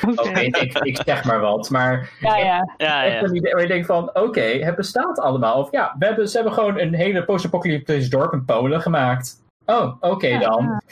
Oké. 0.16 0.40
Ik, 0.40 0.78
ik 0.78 1.00
zeg 1.04 1.24
maar 1.24 1.40
wat, 1.40 1.70
maar 1.70 2.10
Ja, 2.20 2.36
ja. 2.36 2.74
Ja, 2.76 3.22
een 3.22 3.34
je 3.60 3.66
denkt 3.66 3.86
van, 3.86 4.14
oké, 4.14 4.40
het 4.40 4.76
bestaat 4.76 5.18
allemaal. 5.18 5.60
Of 5.60 5.70
ja, 5.70 5.94
we 5.98 6.06
hebben, 6.06 6.28
ze 6.28 6.36
hebben 6.36 6.54
gewoon 6.54 6.78
een 6.78 6.94
hele 6.94 7.24
post-apocalyptisch 7.24 8.10
dorp 8.10 8.32
in 8.32 8.44
Polen 8.44 8.80
gemaakt. 8.80 9.42
Oh, 9.66 9.96
oké 10.00 10.26
Ja, 10.26 10.38
dan. 10.38 10.82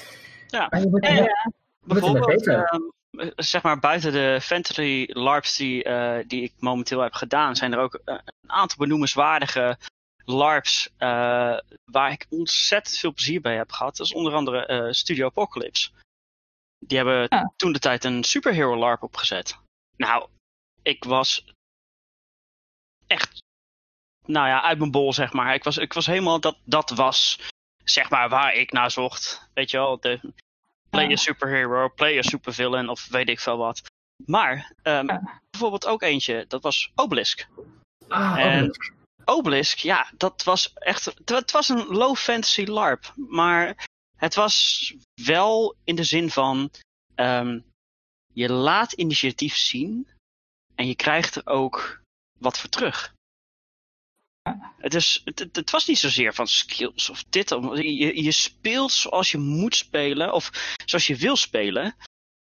Ja. 0.47 0.67
Maar 0.71 0.81
je 0.81 0.89
moet 0.89 2.47
ehm, 2.47 2.81
zeg 3.37 3.63
maar 3.63 3.79
buiten 3.79 4.13
de 4.13 4.39
fantasy 4.43 5.07
LARPs 5.09 5.57
die, 5.57 5.85
eh, 5.85 6.29
die 6.29 6.43
ik 6.43 6.53
momenteel 6.59 7.01
heb 7.01 7.13
gedaan, 7.13 7.57
zijn 7.57 7.73
er 7.73 7.79
ook 7.79 7.95
eh, 7.95 8.15
een 8.41 8.51
aantal 8.51 8.79
benoemenswaardige 8.79 9.79
LARPs 10.25 10.91
eh, 10.97 11.59
waar 11.85 12.13
ik 12.13 12.27
ontzettend 12.29 12.97
veel 12.97 13.13
plezier 13.13 13.41
bij 13.41 13.57
heb 13.57 13.73
gehad. 13.73 13.97
Dat 13.97 14.07
is 14.07 14.13
onder 14.13 14.35
andere 14.35 14.67
eh, 14.67 14.93
Studio 14.93 15.27
Apocalypse. 15.27 15.91
Die 16.79 16.97
hebben 16.97 17.53
toen 17.57 17.73
de 17.73 17.79
tijd 17.79 18.05
een 18.05 18.25
superhero 18.25 18.77
LARP 18.77 19.03
opgezet. 19.03 19.57
Nou, 19.97 20.29
ik 20.83 21.05
was 21.05 21.45
echt, 23.07 23.43
nou 24.27 24.49
ja, 24.49 24.63
uit 24.63 24.79
mijn 24.79 24.91
bol 24.91 25.13
zeg 25.13 25.33
maar. 25.33 25.55
Ik 25.55 25.65
was, 25.65 25.77
ik 25.77 25.93
was 25.93 26.07
helemaal, 26.07 26.41
dat, 26.41 26.59
dat 26.65 26.91
was 26.91 27.41
zeg 27.85 28.11
maar 28.11 28.29
waar 28.29 28.55
ik 28.55 28.73
naar 28.73 28.91
zocht. 28.91 29.49
Weet 29.55 29.71
je 29.71 29.77
wel, 29.77 30.01
de, 30.01 30.21
play 30.91 31.07
Ja. 31.07 31.13
a 31.13 31.17
superhero, 31.17 31.89
play 31.89 32.19
a 32.19 32.23
supervillain 32.23 32.89
of 32.89 33.09
weet 33.09 33.29
ik 33.29 33.41
veel 33.41 33.57
wat. 33.57 33.83
Maar 34.27 34.73
ehm, 34.83 35.07
Ja. 35.07 35.41
bijvoorbeeld 35.51 35.87
ook 35.87 36.03
eentje, 36.03 36.45
dat 36.49 36.63
was 36.63 36.91
Obelisk. 36.95 37.49
Ah, 38.09 38.39
en- 38.39 38.59
Obelisk. 38.63 38.93
Obelisk, 39.25 39.79
ja, 39.79 40.11
dat 40.17 40.43
was 40.45 40.73
echt. 40.75 41.05
Het 41.05 41.29
het 41.29 41.51
was 41.51 41.69
een 41.69 41.87
low 41.87 42.17
fantasy 42.17 42.65
LARP. 42.65 43.13
Maar 43.17 43.87
het 44.17 44.35
was 44.35 44.95
wel 45.23 45.77
in 45.85 45.95
de 45.95 46.05
zin 46.05 46.31
van. 46.31 46.71
ehm, 47.15 47.61
je 48.33 48.53
laat 48.53 48.93
initiatief 48.93 49.57
zien. 49.57 50.09
En 50.75 50.87
je 50.87 50.95
krijgt 50.95 51.35
er 51.37 51.47
ook 51.47 52.01
wat 52.39 52.59
voor 52.59 52.69
terug. 52.71 53.13
Het, 54.79 54.95
is, 54.95 55.21
het, 55.25 55.49
het, 55.53 55.71
was 55.71 55.87
niet 55.87 55.99
zozeer 55.99 56.35
van 56.35 56.47
skills 56.47 57.11
of 57.11 57.25
dit. 57.25 57.49
Je, 57.49 58.23
je 58.23 58.33
speelt 58.33 58.93
zoals 58.93 59.31
je 59.31 59.39
moet 59.39 59.75
spelen. 59.75 60.33
Of 60.33 60.77
zoals 60.85 61.07
je 61.07 61.17
wil 61.17 61.37
spelen. 61.37 61.95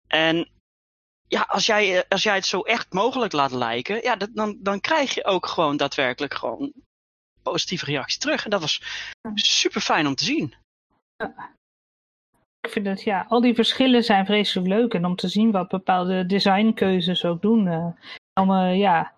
En 0.07 0.49
ja, 1.27 1.41
als 1.41 1.65
jij, 1.65 1.97
eh, 1.97 2.03
als 2.09 2.23
jij 2.23 2.35
het 2.35 2.45
zo 2.45 2.61
echt 2.61 2.93
mogelijk 2.93 3.33
laat 3.33 3.51
lijken. 3.51 4.01
Ja, 4.01 4.15
dat, 4.15 4.29
dan, 4.33 4.57
dan 4.59 4.79
krijg 4.79 5.13
je 5.13 5.25
ook 5.25 5.45
gewoon 5.45 5.77
daadwerkelijk 5.77 6.33
gewoon 6.33 6.73
positieve 7.43 7.85
reactie 7.85 8.19
terug. 8.19 8.43
En 8.43 8.49
dat 8.49 8.61
was 8.61 8.81
super 9.33 9.81
fijn 9.81 10.07
om 10.07 10.15
te 10.15 10.23
zien. 10.23 10.55
Ik 12.61 12.69
vind 12.69 12.85
het, 12.85 13.03
ja, 13.03 13.25
al 13.29 13.41
die 13.41 13.55
verschillen 13.55 14.03
zijn 14.03 14.25
vreselijk 14.25 14.67
leuk. 14.67 14.93
En 14.93 15.05
om 15.05 15.15
te 15.15 15.27
zien 15.27 15.51
wat 15.51 15.67
bepaalde 15.67 16.25
designkeuzes 16.25 17.25
ook 17.25 17.41
doen. 17.41 17.67
eh, 17.67 17.87
om, 18.41 18.51
eh, 18.51 18.77
ja, 18.77 19.12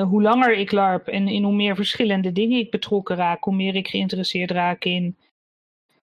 eh, 0.00 0.08
hoe 0.08 0.22
langer 0.22 0.52
ik 0.52 0.72
larp 0.72 1.08
en 1.08 1.28
in 1.28 1.42
hoe 1.42 1.54
meer 1.54 1.76
verschillende 1.76 2.32
dingen 2.32 2.58
ik 2.58 2.70
betrokken 2.70 3.16
raak, 3.16 3.44
hoe 3.44 3.54
meer 3.54 3.74
ik 3.74 3.88
geïnteresseerd 3.88 4.50
raak 4.50 4.84
in 4.84 5.16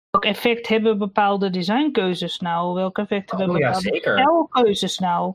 welk 0.10 0.25
effect 0.25 0.67
hebben 0.67 0.97
bepaalde 0.97 1.49
designkeuzes 1.49 2.39
nou? 2.39 2.73
Welk 2.73 2.97
effect 2.97 3.30
hebben 3.32 3.49
Oh 3.49 3.58
ja, 3.58 3.67
bepaalde 3.67 3.97
spelkeuzes 3.97 4.99
nou? 4.99 5.34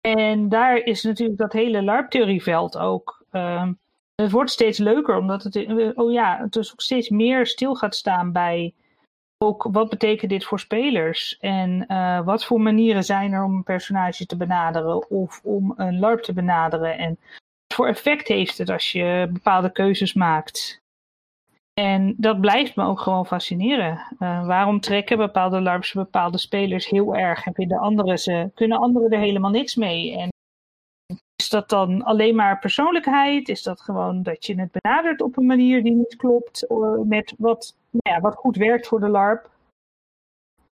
En 0.00 0.48
daar 0.48 0.76
is 0.76 1.02
natuurlijk 1.02 1.38
dat 1.38 1.52
hele 1.52 1.82
LARP-theorieveld 1.82 2.78
ook. 2.78 3.24
ehm, 3.30 3.72
het 4.14 4.30
wordt 4.30 4.50
steeds 4.50 4.78
leuker, 4.78 5.16
omdat 5.16 5.42
het, 5.42 5.56
eh, 5.56 5.90
oh 5.94 6.12
ja, 6.12 6.38
het 6.40 6.52
dus 6.52 6.72
ook 6.72 6.80
steeds 6.80 7.08
meer 7.08 7.46
stil 7.46 7.74
gaat 7.74 7.94
staan 7.94 8.32
bij 8.32 8.74
ook 9.38 9.68
wat 9.72 9.88
betekent 9.88 10.30
dit 10.30 10.44
voor 10.44 10.60
spelers? 10.60 11.38
En 11.38 11.86
eh, 11.86 12.24
wat 12.24 12.44
voor 12.44 12.60
manieren 12.60 13.04
zijn 13.04 13.32
er 13.32 13.44
om 13.44 13.54
een 13.54 13.62
personage 13.62 14.26
te 14.26 14.36
benaderen 14.36 15.10
of 15.10 15.40
om 15.42 15.72
een 15.76 15.98
LARP 15.98 16.20
te 16.20 16.32
benaderen? 16.32 16.98
En 16.98 17.18
voor 17.74 17.86
effect 17.86 18.28
heeft 18.28 18.58
het 18.58 18.70
als 18.70 18.92
je 18.92 19.28
bepaalde 19.32 19.72
keuzes 19.72 20.14
maakt? 20.14 20.82
En 21.80 22.14
dat 22.16 22.40
blijft 22.40 22.76
me 22.76 22.84
ook 22.84 23.00
gewoon 23.00 23.26
fascineren. 23.26 24.16
Eh, 24.18 24.46
waarom 24.46 24.80
trekken 24.80 25.16
bepaalde 25.16 25.60
LARPs 25.60 25.92
bepaalde 25.92 26.38
spelers 26.38 26.86
heel 26.86 27.16
erg 27.16 27.46
en 27.46 27.54
vinden 27.54 27.78
anderen 27.78 28.18
ze, 28.18 28.50
kunnen 28.54 28.78
anderen 28.78 29.10
er 29.10 29.18
helemaal 29.18 29.50
niks 29.50 29.74
mee? 29.74 30.16
En 30.16 30.28
is 31.36 31.48
dat 31.48 31.68
dan 31.68 32.02
alleen 32.02 32.34
maar 32.34 32.58
persoonlijkheid? 32.58 33.48
Is 33.48 33.62
dat 33.62 33.80
gewoon 33.80 34.22
dat 34.22 34.46
je 34.46 34.60
het 34.60 34.78
benadert 34.80 35.20
op 35.20 35.36
een 35.36 35.46
manier 35.46 35.82
die 35.82 35.94
niet 35.94 36.16
klopt 36.16 36.66
eh, 36.66 36.98
met 37.04 37.34
wat, 37.38 37.76
nou 37.90 38.16
ja, 38.16 38.20
wat 38.20 38.34
goed 38.34 38.56
werkt 38.56 38.86
voor 38.86 39.00
de 39.00 39.08
LARP? 39.08 39.50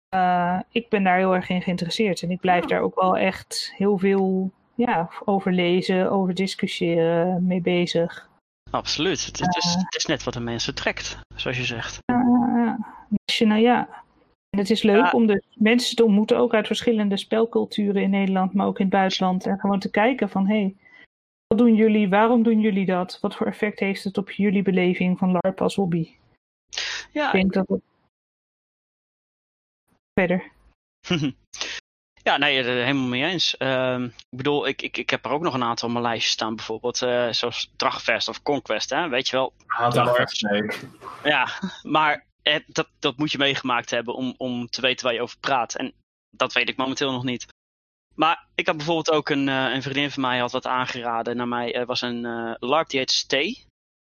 Eh, 0.10 0.60
ik 0.72 0.90
ben 0.90 1.04
daar 1.04 1.18
heel 1.18 1.36
erg 1.36 1.50
in 1.50 1.62
geïnteresseerd 1.62 2.22
en 2.22 2.32
ik 2.32 2.40
blijf 2.40 2.66
daar 2.66 2.82
ook 2.82 2.96
wel 2.96 3.18
echt 3.18 3.74
heel 3.76 3.98
veel 3.98 4.52
ja, 4.88 5.10
over 5.26 5.54
lezen, 5.54 6.12
over 6.12 6.34
discussiëren, 6.34 7.46
mee 7.46 7.62
bezig. 7.62 8.30
Absoluut. 8.72 9.26
Het, 9.26 9.40
het 9.40 9.56
is, 9.58 9.74
het 9.74 9.96
is 9.96 10.06
net 10.06 10.24
wat 10.24 10.34
de 10.34 10.40
mensen 10.40 10.76
trekt, 10.76 11.20
zoals 11.36 11.58
je 11.58 11.66
zegt. 11.66 12.00
Dus 13.26 13.38
je, 13.38 13.46
nou 13.46 13.62
ja. 13.62 14.04
En 14.50 14.60
het 14.60 14.70
is 14.70 14.84
leuk 14.84 15.06
Ja. 15.06 15.12
om 15.12 15.28
dus 15.28 15.46
mensen 15.54 15.96
te 15.96 16.04
ontmoeten, 16.06 16.38
ook 16.38 16.54
uit 16.54 16.68
verschillende 16.68 17.18
spelculturen 17.18 18.02
in 18.02 18.10
Nederland, 18.10 18.54
maar 18.54 18.66
ook 18.66 18.80
in 18.80 18.86
het 18.86 18.94
buitenland. 18.94 19.46
En 19.46 19.60
gewoon 19.60 19.80
te 19.80 19.90
kijken 19.90 20.30
van, 20.30 20.48
hé, 20.48 20.60
hey, 20.62 20.76
wat 21.48 21.58
doen 21.58 21.76
jullie? 21.76 22.10
Waarom 22.10 22.44
doen 22.44 22.60
jullie 22.60 22.86
dat? 22.86 23.18
Wat 23.22 23.36
voor 23.36 23.48
effect 23.48 23.80
heeft 23.80 24.04
het 24.04 24.18
op 24.18 24.32
jullie 24.32 24.62
beleving 24.62 25.18
van 25.18 25.32
LARP 25.32 25.62
als 25.62 25.76
hobby? 25.76 26.16
Ja, 27.12 27.26
Ik 27.26 27.32
denk 27.32 27.54
dat 27.54 27.68
het... 27.68 27.82
Verder. 30.20 30.52
ja 32.32 32.38
nee, 32.38 32.58
er 32.58 32.84
helemaal 32.84 33.08
mee 33.08 33.24
eens. 33.24 33.58
Ehm, 33.58 34.04
ik 34.04 34.38
bedoel, 34.38 34.68
ik, 34.68 34.82
ik, 34.82 34.98
ik 34.98 35.10
heb 35.10 35.26
er 35.26 35.32
ook 35.32 35.42
nog 35.42 35.54
een 35.54 35.64
aantal 35.64 35.88
op 35.88 35.94
mijn 35.94 36.06
lijstje 36.06 36.32
staan, 36.32 36.56
bijvoorbeeld. 36.56 37.02
eh, 37.02 37.32
zoals 37.32 37.72
Dragfest 37.76 38.28
of 38.28 38.42
Conquest, 38.42 38.90
hè? 38.90 39.10
weet 39.10 39.28
je 39.28 39.36
wel. 39.36 39.54
Ah. 39.68 39.94
Ja, 41.24 41.48
maar 41.98 42.26
eh, 42.42 42.60
dat, 42.68 42.90
dat 43.00 43.18
moet 43.18 43.32
je 43.32 43.38
meegemaakt 43.38 43.90
hebben 43.90 44.16
om, 44.16 44.34
om 44.38 44.70
te 44.70 44.82
weten 44.82 45.06
waar 45.06 45.14
je 45.14 45.22
over 45.22 45.38
praat. 45.40 45.76
En 45.76 45.94
dat 46.30 46.54
weet 46.54 46.70
ik 46.70 46.78
momenteel 46.78 47.12
nog 47.12 47.24
niet. 47.24 47.48
Maar 48.16 48.46
ik 48.56 48.68
had 48.68 48.78
bijvoorbeeld 48.78 49.12
ook 49.12 49.30
een, 49.30 49.50
eh, 49.50 49.74
een 49.74 49.82
vriendin 49.82 50.12
van 50.12 50.22
mij 50.22 50.40
had 50.40 50.52
wat 50.52 50.68
aangeraden 50.68 51.36
naar 51.36 51.48
mij. 51.48 51.74
Er 51.74 51.86
was 51.86 52.02
een 52.02 52.26
eh 52.26 52.54
LARP 52.60 52.90
die 52.90 53.00
heet 53.00 53.12
Stay. 53.12 53.48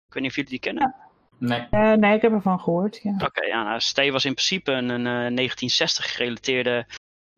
Ik 0.08 0.14
weet 0.14 0.22
niet 0.22 0.32
of 0.32 0.36
jullie 0.36 0.50
die 0.50 0.60
kennen. 0.60 0.96
Nee. 1.38 1.68
Eh, 1.72 1.92
nee, 1.92 2.16
ik 2.16 2.22
heb 2.22 2.32
ervan 2.32 2.60
gehoord. 2.60 3.00
Ja. 3.04 3.16
Oké, 3.18 3.46
ja, 3.46 3.64
nou, 3.64 3.80
Stay 3.80 4.12
was 4.12 4.26
in 4.26 4.34
principe 4.34 4.72
een, 4.72 4.90
een 4.90 5.06
eh, 5.06 5.36
1960 5.36 6.16
gerelateerde 6.16 6.86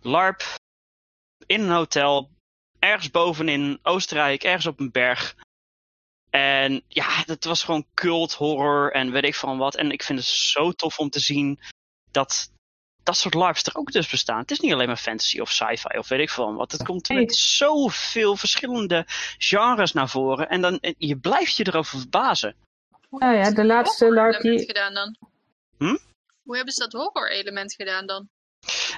LARP 0.01 0.43
in 1.45 1.61
een 1.61 1.69
hotel, 1.69 2.29
ergens 2.79 3.11
bovenin 3.11 3.79
Oostenrijk, 3.83 4.43
ergens 4.43 4.65
op 4.65 4.79
een 4.79 4.91
berg. 4.91 5.35
En 6.29 6.83
ja, 6.87 7.23
het 7.25 7.45
was 7.45 7.63
gewoon 7.63 7.85
cult, 7.93 8.33
horror 8.33 8.91
en 8.91 9.11
weet 9.11 9.23
ik 9.23 9.35
van 9.35 9.57
wat. 9.57 9.75
En 9.75 9.91
ik 9.91 10.03
vind 10.03 10.19
het 10.19 10.27
zo 10.27 10.71
tof 10.71 10.99
om 10.99 11.09
te 11.09 11.19
zien 11.19 11.59
dat 12.11 12.49
dat 13.03 13.17
soort 13.17 13.33
LARPs 13.33 13.63
er 13.63 13.75
ook 13.75 13.91
dus 13.91 14.09
bestaan. 14.09 14.39
Het 14.39 14.51
is 14.51 14.59
niet 14.59 14.73
alleen 14.73 14.87
maar 14.87 14.97
fantasy 14.97 15.39
of 15.39 15.51
sci-fi 15.51 15.97
of 15.97 16.07
weet 16.07 16.19
ik 16.19 16.29
van 16.29 16.55
wat. 16.55 16.71
Het 16.71 16.83
komt 16.83 17.09
met 17.09 17.35
zoveel 17.35 18.35
verschillende 18.35 19.03
genres 19.37 19.91
naar 19.91 20.09
voren. 20.09 20.49
En 20.49 20.61
dan, 20.61 20.79
eh, 20.79 20.93
je 20.97 21.17
blijft 21.17 21.55
je 21.55 21.67
erover 21.67 21.99
verbazen. 21.99 22.55
Nou 23.09 23.35
ja, 23.35 23.51
de 23.51 23.65
laatste 23.65 24.13
LARP 24.13 24.41
die... 24.41 24.65
gedaan 24.65 24.93
dan? 24.93 25.15
Hm? 25.77 25.97
Hoe 26.43 26.55
hebben 26.55 26.73
ze 26.73 26.79
dat 26.79 26.91
horror 26.91 27.31
element 27.31 27.73
gedaan 27.73 28.05
dan? 28.05 28.29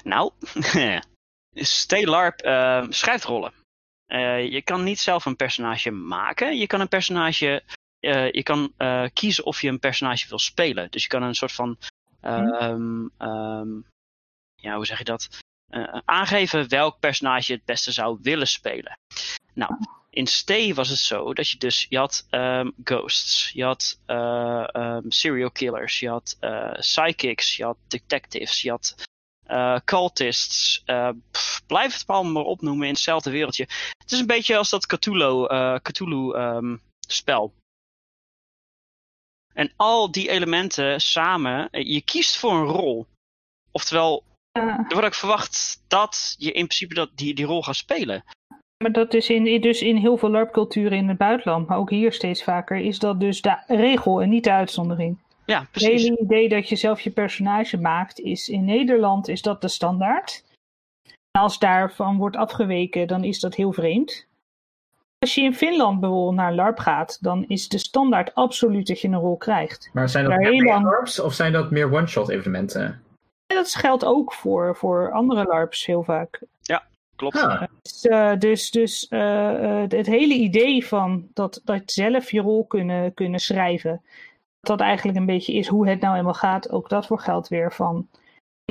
Nou, 0.04 0.32
Stay 1.66 2.06
LARP 2.06 2.40
eh, 2.40 2.86
schrijft 2.90 3.24
rollen. 3.24 3.54
Eh, 4.08 4.52
je 4.52 4.62
kan 4.62 4.84
niet 4.84 5.00
zelf 5.00 5.26
een 5.26 5.36
personage 5.36 5.92
maken. 5.92 6.58
Je 6.58 6.68
kan 6.68 6.80
een 6.80 6.88
personage. 6.88 7.64
eh, 8.00 8.32
je 8.32 8.44
kan 8.44 8.74
eh, 8.78 9.06
kiezen 9.14 9.46
of 9.46 9.62
je 9.62 9.68
een 9.68 9.80
personage 9.80 10.28
wil 10.30 10.40
spelen. 10.40 10.92
Dus 10.92 11.04
je 11.04 11.08
kan 11.10 11.24
een 11.24 11.36
soort 11.36 11.52
van. 11.52 11.78
ehm, 12.22 13.06
ehm, 13.18 13.70
ja, 14.56 14.76
hoe 14.76 14.86
zeg 14.86 14.98
je 14.98 15.04
dat? 15.04 15.28
Aangeven 16.06 16.70
welk 16.70 17.00
personage 17.00 17.52
je 17.52 17.58
het 17.58 17.66
beste 17.66 17.92
zou 17.92 18.20
willen 18.22 18.48
spelen. 18.48 18.98
Nou, 19.54 19.72
in 20.10 20.28
Stay 20.28 20.74
was 20.74 20.90
het 20.90 20.98
zo 21.00 21.34
dat 21.34 21.50
je 21.50 21.58
dus. 21.58 21.86
Je 21.90 21.98
had 21.98 22.26
ehm, 22.30 22.70
ghosts, 22.84 23.52
je 23.54 23.64
had 23.64 24.00
ehm, 24.06 25.02
serial 25.08 25.52
killers, 25.52 26.00
je 26.00 26.10
had 26.10 26.38
psychics, 26.80 27.56
je 27.56 27.64
had 27.64 27.78
detectives, 27.88 28.62
je 28.62 28.70
had 28.70 29.07
eh, 29.48 29.80
cultists. 29.86 30.82
eh, 30.86 31.10
pff, 31.32 31.66
blijf 31.66 31.94
het 31.94 32.08
allemaal 32.08 32.32
maar 32.32 32.44
opnoemen 32.44 32.88
in 32.88 32.94
hetzelfde 32.94 33.32
wereldje. 33.32 33.68
Het 33.98 34.12
is 34.12 34.20
een 34.20 34.28
beetje 34.28 34.58
als 34.58 34.70
dat 34.70 34.86
Cthulhu, 34.86 35.46
eh, 35.46 35.76
Cthulhu 35.76 36.34
ehm, 36.34 36.76
spel. 37.08 37.54
En 39.54 39.72
al 39.76 40.12
die 40.12 40.30
elementen 40.30 41.02
samen, 41.02 41.68
je 41.72 42.02
kiest 42.02 42.38
voor 42.38 42.54
een 42.54 42.66
rol. 42.66 43.06
Oftewel, 43.72 44.24
er 44.52 44.86
wordt 44.90 45.06
ook 45.06 45.14
verwacht 45.14 45.84
dat 45.88 46.36
je 46.38 46.52
in 46.52 46.66
principe 46.66 46.94
dat, 46.94 47.10
die, 47.16 47.34
die 47.34 47.46
rol 47.46 47.64
gaat 47.64 47.76
spelen. 47.76 48.24
Maar 48.84 48.92
dat 48.92 49.14
is 49.14 49.30
in, 49.30 49.62
dus 49.62 49.82
in 49.82 49.96
heel 49.96 50.18
veel 50.18 50.30
LARP-culturen 50.30 50.98
in 50.98 51.08
het 51.08 51.18
buitenland, 51.18 51.68
maar 51.68 51.78
ook 51.78 51.90
hier 51.90 52.14
steeds 52.14 52.44
vaker, 52.44 52.78
is 52.78 53.00
dat 53.00 53.20
dus 53.20 53.42
de 53.42 53.58
regel 53.68 54.22
en 54.22 54.30
niet 54.30 54.44
de 54.44 54.52
uitzondering. 54.52 55.18
Ja, 55.48 55.60
Het 55.60 55.72
precies. 55.72 56.04
hele 56.04 56.20
idee 56.20 56.50
dat 56.50 56.70
je 56.70 56.76
zelf 56.76 57.02
je 57.02 57.10
personage 57.12 57.78
maakt, 57.78 58.20
is 58.20 58.50
in 58.50 58.66
Nederland 58.66 59.28
is 59.28 59.42
dat 59.42 59.62
de 59.62 59.68
standaard. 59.68 60.46
En 61.32 61.42
als 61.42 61.60
daarvan 61.60 62.18
wordt 62.18 62.36
afgeweken, 62.36 63.08
dan 63.08 63.24
is 63.24 63.40
dat 63.40 63.56
heel 63.56 63.72
vreemd. 63.74 64.28
Als 65.20 65.36
je 65.36 65.42
in 65.42 65.54
Finland 65.56 66.00
bijvoorbeeld 66.00 66.36
naar 66.36 66.54
LARP 66.54 66.80
gaat, 66.80 67.18
dan 67.22 67.46
is 67.48 67.68
de 67.68 67.78
standaard 67.78 68.36
absoluut 68.36 68.88
dat 68.88 69.02
je 69.02 69.08
een 69.08 69.16
rol 69.16 69.38
krijgt. 69.38 69.90
Maar 69.94 70.10
zijn 70.10 70.24
dat 70.24 70.34
Daar 70.34 70.52
meer. 70.52 70.82
LARPs 70.82 71.20
of 71.20 71.34
zijn 71.34 71.54
dat 71.54 71.72
meer 71.72 71.94
one-shot 71.94 72.30
evenementen? 72.30 72.84
En 73.48 73.56
dat 73.56 73.76
geldt 73.76 74.06
ook 74.06 74.34
voor, 74.34 74.76
voor 74.76 75.12
andere 75.12 75.44
LARPs 75.44 75.86
heel 75.86 76.04
vaak. 76.04 76.42
Klopt. 77.18 77.38
Ah, 77.38 77.62
Dus, 77.82 78.06
eh, 78.06 78.38
dus, 78.38 78.72
dus 78.72 79.08
eh, 79.08 79.82
eh, 79.82 79.92
het 79.92 80.08
hele 80.08 80.34
idee 80.34 80.86
van 80.86 81.28
dat, 81.34 81.62
dat 81.64 81.82
zelf 81.86 82.32
je 82.32 82.42
rol 82.42 82.66
kunnen, 82.66 83.14
kunnen 83.14 83.40
schrijven, 83.40 84.02
dat 84.68 84.80
eigenlijk 84.80 85.18
een 85.18 85.26
beetje 85.26 85.54
is 85.54 85.68
hoe 85.68 85.88
het 85.90 86.00
nou 86.02 86.12
helemaal 86.14 86.34
gaat, 86.34 86.72
ook 86.72 86.90
dat 86.90 87.06
voor 87.08 87.20
geldt 87.20 87.48
weer 87.48 87.74
van 87.74 88.08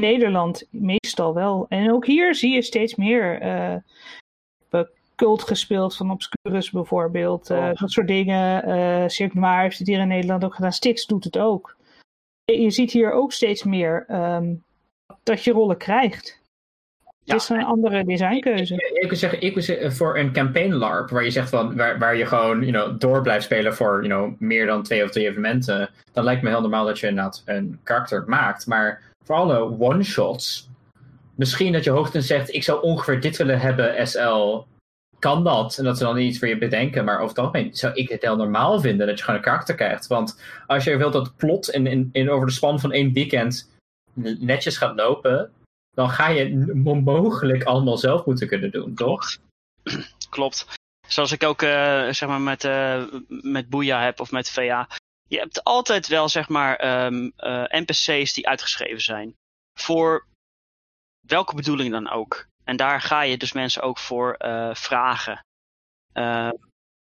Nederland 0.01 0.67
meestal 0.71 1.35
wel. 1.35 1.67
En 1.69 1.93
ook 1.93 2.07
hier 2.07 2.35
zie 2.35 2.55
je 2.55 2.63
steeds 2.63 2.95
meer 2.95 3.41
eh, 3.41 3.77
cult 5.17 5.43
gespeeld 5.43 5.97
van 5.97 6.11
Obscurus 6.11 6.71
bijvoorbeeld, 6.71 7.51
eh, 7.51 7.59
Oh. 7.59 7.75
dat 7.75 7.91
soort 7.91 8.09
dingen. 8.09 8.63
eh 8.63 9.09
Cirque 9.09 9.39
Noir 9.39 9.61
heeft 9.61 9.79
het 9.79 9.87
hier 9.87 9.99
in 9.99 10.09
Nederland 10.09 10.45
ook 10.45 10.55
gedaan, 10.55 10.73
Stix 10.73 11.07
doet 11.07 11.25
het 11.25 11.39
ook. 11.39 11.77
Je 12.45 12.61
je 12.61 12.71
ziet 12.71 12.93
hier 12.93 13.13
ook 13.13 13.33
steeds 13.33 13.65
meer 13.65 14.05
ehm, 14.09 14.55
dat 15.23 15.45
je 15.45 15.53
rollen 15.53 15.77
krijgt. 15.77 16.41
Ja, 17.27 17.33
Het 17.35 17.43
is 17.43 17.49
een 17.49 17.65
andere 17.65 18.05
designkeuze. 18.05 18.75
ik 18.75 19.09
wil 19.09 19.19
zeggen, 19.19 19.41
ik 19.41 19.61
zeggen, 19.61 19.93
voor 19.93 20.19
een 20.19 20.33
campaign 20.33 20.73
LARP, 20.73 21.11
waar 21.11 21.25
je 21.25 21.31
zegt 21.31 21.49
van, 21.49 21.77
waar, 21.77 21.99
waar 21.99 22.17
je 22.17 22.27
gewoon 22.27 22.61
you 22.61 22.73
know, 22.73 23.01
door 23.01 23.23
blijft 23.23 23.45
spelen 23.45 23.75
voor 23.75 24.07
you 24.07 24.09
know, 24.09 24.41
meer 24.41 24.67
dan 24.67 24.83
twee 24.83 25.05
of 25.05 25.11
drie 25.11 25.27
evenementen, 25.27 25.91
dan 26.13 26.25
lijkt 26.25 26.43
me 26.43 26.49
heel 26.49 26.61
normaal 26.61 26.85
dat 26.85 26.99
je 26.99 27.07
inderdaad 27.07 27.43
een 27.45 27.79
karakter 27.83 28.25
maakt. 28.27 28.67
Maar 28.67 29.03
voor 29.25 29.37
alle 29.37 29.79
one-shots, 29.79 30.69
misschien 31.35 31.73
dat 31.73 31.85
je 31.85 31.91
hoogtens 31.91 32.27
zegt, 32.27 32.55
ik 32.55 32.63
zou 32.63 32.83
ongeveer 32.83 33.21
dit 33.21 33.37
willen 33.37 33.61
hebben, 33.61 34.07
SL, 34.07 34.63
kan 35.19 35.45
dat? 35.45 35.79
En 35.79 35.85
dat 35.85 35.99
ze 35.99 36.05
dan 36.05 36.19
iets 36.19 36.39
voor 36.39 36.49
je 36.49 36.59
bedenken, 36.59 37.05
maar 37.05 37.17
over 37.17 37.29
het 37.29 37.39
algemeen 37.39 37.75
zou 37.75 37.95
ik 37.95 38.09
het 38.09 38.23
heel 38.23 38.37
normaal 38.37 38.81
vinden 38.81 39.07
dat 39.07 39.19
je 39.19 39.25
gewoon 39.25 39.39
een 39.41 39.47
karakter 39.47 39.75
krijgt. 39.75 40.07
Want 40.07 40.41
als 40.67 40.85
je 40.85 40.97
wilt 40.97 41.13
dat 41.13 41.27
het 41.27 41.37
plot 41.37 41.71
in, 41.71 41.87
in, 41.87 42.09
in 42.13 42.31
over 42.31 42.47
de 42.47 42.53
span 42.53 42.81
van 42.81 42.93
één 42.93 43.13
weekend 43.13 43.71
netjes 44.39 44.77
gaat 44.77 44.97
lopen, 44.97 45.51
dan 45.97 46.11
ga 46.11 46.29
je 46.29 46.45
m- 46.55 47.03
mogelijk 47.03 47.65
allemaal 47.65 47.97
zelf 47.97 48.25
moeten 48.25 48.49
kunnen 48.49 48.71
doen, 48.71 48.95
toch? 48.95 49.37
Klopt. 50.31 50.67
Zoals 51.09 51.33
ik 51.33 51.43
ook 51.43 51.63
eh, 51.63 52.09
zeg 52.11 52.29
maar 52.29 52.41
met, 52.41 52.65
eh 52.65 53.05
met 53.29 53.69
Boeia 53.69 54.03
heb 54.03 54.21
of 54.21 54.31
met 54.31 54.51
VA. 54.51 54.89
Je 55.29 55.39
hebt 55.39 55.65
altijd 55.65 56.07
wel 56.07 56.29
zeg 56.29 56.49
maar 56.49 56.77
ehm, 56.77 57.31
eh, 57.37 57.65
NPC's 57.69 58.33
die 58.33 58.49
uitgeschreven 58.49 59.01
zijn. 59.01 59.35
Voor 59.79 60.27
welke 61.27 61.55
bedoeling 61.55 61.91
dan 61.91 62.09
ook. 62.11 62.47
En 62.65 62.77
daar 62.77 63.01
ga 63.01 63.23
je 63.23 63.37
dus 63.37 63.53
mensen 63.53 63.83
ook 63.83 63.99
voor 63.99 64.37
vragen. 64.73 65.45
Eh, 66.13 66.51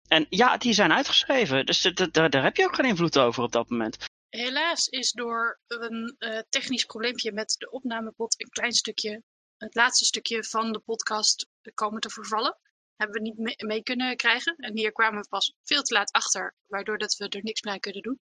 en 0.08 0.26
ja, 0.30 0.58
die 0.58 0.74
zijn 0.74 0.94
uitgeschreven. 0.94 1.66
Dus 1.66 1.82
daar 2.12 2.44
heb 2.44 2.56
je 2.58 2.66
ook 2.66 2.76
geen 2.76 2.86
invloed 2.86 3.20
over 3.20 3.44
op 3.44 3.52
dat 3.52 3.70
moment. 3.70 4.06
Helaas 4.32 4.88
is 4.88 5.12
door 5.12 5.60
een 5.68 6.16
eh, 6.18 6.40
technisch 6.50 6.86
probleempje 6.86 7.32
met 7.32 7.56
de 7.58 7.70
opnamebot 7.70 8.42
een 8.42 8.50
klein 8.50 8.72
stukje, 8.72 9.24
het 9.58 9.76
laatste 9.76 10.06
stukje 10.06 10.44
van 10.44 10.72
de 10.72 10.80
podcast 10.80 11.48
komen 11.74 12.02
te 12.02 12.10
vervallen. 12.10 12.58
Hebben 12.96 13.22
we 13.22 13.30
niet 13.30 13.64
mee, 13.64 13.84
kunnen 13.84 14.16
krijgen. 14.16 14.56
En 14.56 14.78
hier 14.78 14.92
kwamen 14.92 15.22
we 15.22 15.28
pas 15.28 15.54
veel 15.64 15.82
te 15.82 15.94
laat 15.94 16.12
achter, 16.12 16.56
waardoor 16.68 16.98
dat 16.98 17.16
we 17.16 17.28
er 17.28 17.44
niks 17.44 17.62
mee 17.62 17.80
kunnen 17.80 18.02
doen. 18.02 18.20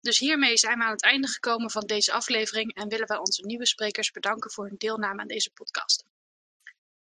Dus 0.00 0.18
hiermee 0.18 0.56
zijn 0.56 0.78
we 0.78 0.84
aan 0.84 0.90
het 0.90 1.02
einde 1.02 1.28
gekomen 1.28 1.70
van 1.70 1.86
deze 1.86 2.12
aflevering 2.12 2.74
en 2.74 2.88
willen 2.88 3.06
wij 3.08 3.18
onze 3.18 3.46
nieuwe 3.46 3.66
sprekers 3.66 4.10
bedanken 4.10 4.50
voor 4.50 4.66
hun 4.66 4.78
deelname 4.78 5.20
aan 5.20 5.26
deze 5.26 5.50
podcast. 5.50 6.04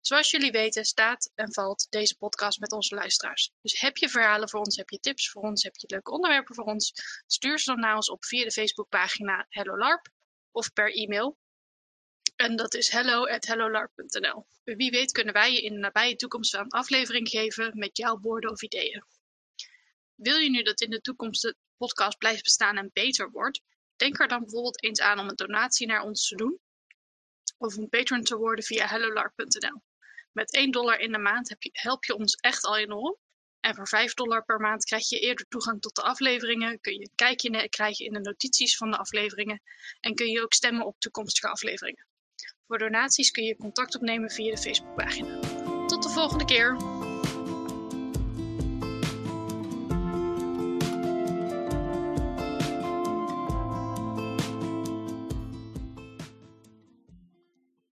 Zoals 0.01 0.31
jullie 0.31 0.51
weten 0.51 0.85
staat 0.85 1.31
en 1.35 1.53
valt 1.53 1.87
deze 1.89 2.17
podcast 2.17 2.59
met 2.59 2.71
onze 2.71 2.95
luisteraars. 2.95 3.51
Dus 3.61 3.79
heb 3.79 3.97
je 3.97 4.09
verhalen 4.09 4.49
voor 4.49 4.59
ons, 4.59 4.75
heb 4.75 4.89
je 4.89 4.99
tips 4.99 5.29
voor 5.29 5.41
ons, 5.41 5.63
heb 5.63 5.75
je 5.75 5.87
leuke 5.89 6.11
onderwerpen 6.11 6.55
voor 6.55 6.63
ons, 6.63 6.93
stuur 7.27 7.59
ze 7.59 7.71
dan 7.71 7.79
naar 7.79 7.95
ons 7.95 8.09
op 8.09 8.25
via 8.25 8.43
de 8.43 8.51
Facebookpagina 8.51 9.45
Hello 9.49 9.77
LARP 9.77 10.07
of 10.51 10.73
per 10.73 10.93
e-mail. 10.93 11.37
En 12.35 12.55
dat 12.55 12.73
is 12.73 12.89
hello@hellolarp.nl. 12.89 14.45
Wie 14.63 14.91
weet 14.91 15.11
kunnen 15.11 15.33
wij 15.33 15.53
je 15.53 15.61
in 15.61 15.73
de 15.73 15.79
nabije 15.79 16.15
toekomst 16.15 16.53
een 16.53 16.69
aflevering 16.69 17.29
geven 17.29 17.71
met 17.77 17.97
jouw 17.97 18.19
woorden 18.19 18.51
of 18.51 18.61
ideeën. 18.61 19.05
Wil 20.15 20.37
je 20.37 20.49
nu 20.49 20.63
dat 20.63 20.81
in 20.81 20.89
de 20.89 21.01
toekomst 21.01 21.41
de 21.41 21.55
podcast 21.77 22.17
blijft 22.17 22.43
bestaan 22.43 22.77
en 22.77 22.89
beter 22.93 23.31
wordt? 23.31 23.61
Denk 23.95 24.19
er 24.19 24.27
dan 24.27 24.39
bijvoorbeeld 24.39 24.83
eens 24.83 25.01
aan 25.01 25.19
om 25.19 25.29
een 25.29 25.35
donatie 25.35 25.87
naar 25.87 26.03
ons 26.03 26.27
te 26.27 26.35
doen 26.35 26.59
of 27.57 27.75
een 27.75 27.89
patron 27.89 28.23
te 28.23 28.37
worden 28.37 28.65
via 28.65 28.87
hellolarp.nl. 28.87 29.81
Met 30.31 30.53
1 30.53 30.71
dollar 30.71 30.99
in 30.99 31.11
de 31.11 31.17
maand 31.17 31.55
help 31.71 32.03
je 32.05 32.15
ons 32.15 32.35
echt 32.35 32.63
al 32.63 32.77
enorm. 32.77 33.17
En 33.59 33.75
voor 33.75 33.87
5 33.87 34.13
dollar 34.13 34.45
per 34.45 34.59
maand 34.59 34.83
krijg 34.83 35.09
je 35.09 35.19
eerder 35.19 35.45
toegang 35.47 35.81
tot 35.81 35.95
de 35.95 36.01
afleveringen, 36.01 36.79
kun 36.79 36.93
je 36.93 36.99
een 36.99 37.15
kijkje 37.15 37.69
krijgen 37.69 38.05
in 38.05 38.13
de 38.13 38.19
notities 38.19 38.77
van 38.77 38.91
de 38.91 38.97
afleveringen 38.97 39.61
en 39.99 40.15
kun 40.15 40.27
je 40.27 40.41
ook 40.41 40.53
stemmen 40.53 40.85
op 40.85 40.99
toekomstige 40.99 41.47
afleveringen. 41.47 42.05
Voor 42.67 42.77
donaties 42.77 43.31
kun 43.31 43.43
je 43.43 43.55
contact 43.55 43.95
opnemen 43.95 44.29
via 44.29 44.51
de 44.51 44.61
Facebookpagina. 44.61 45.39
Tot 45.85 46.03
de 46.03 46.09
volgende 46.09 46.45
keer! 46.45 47.00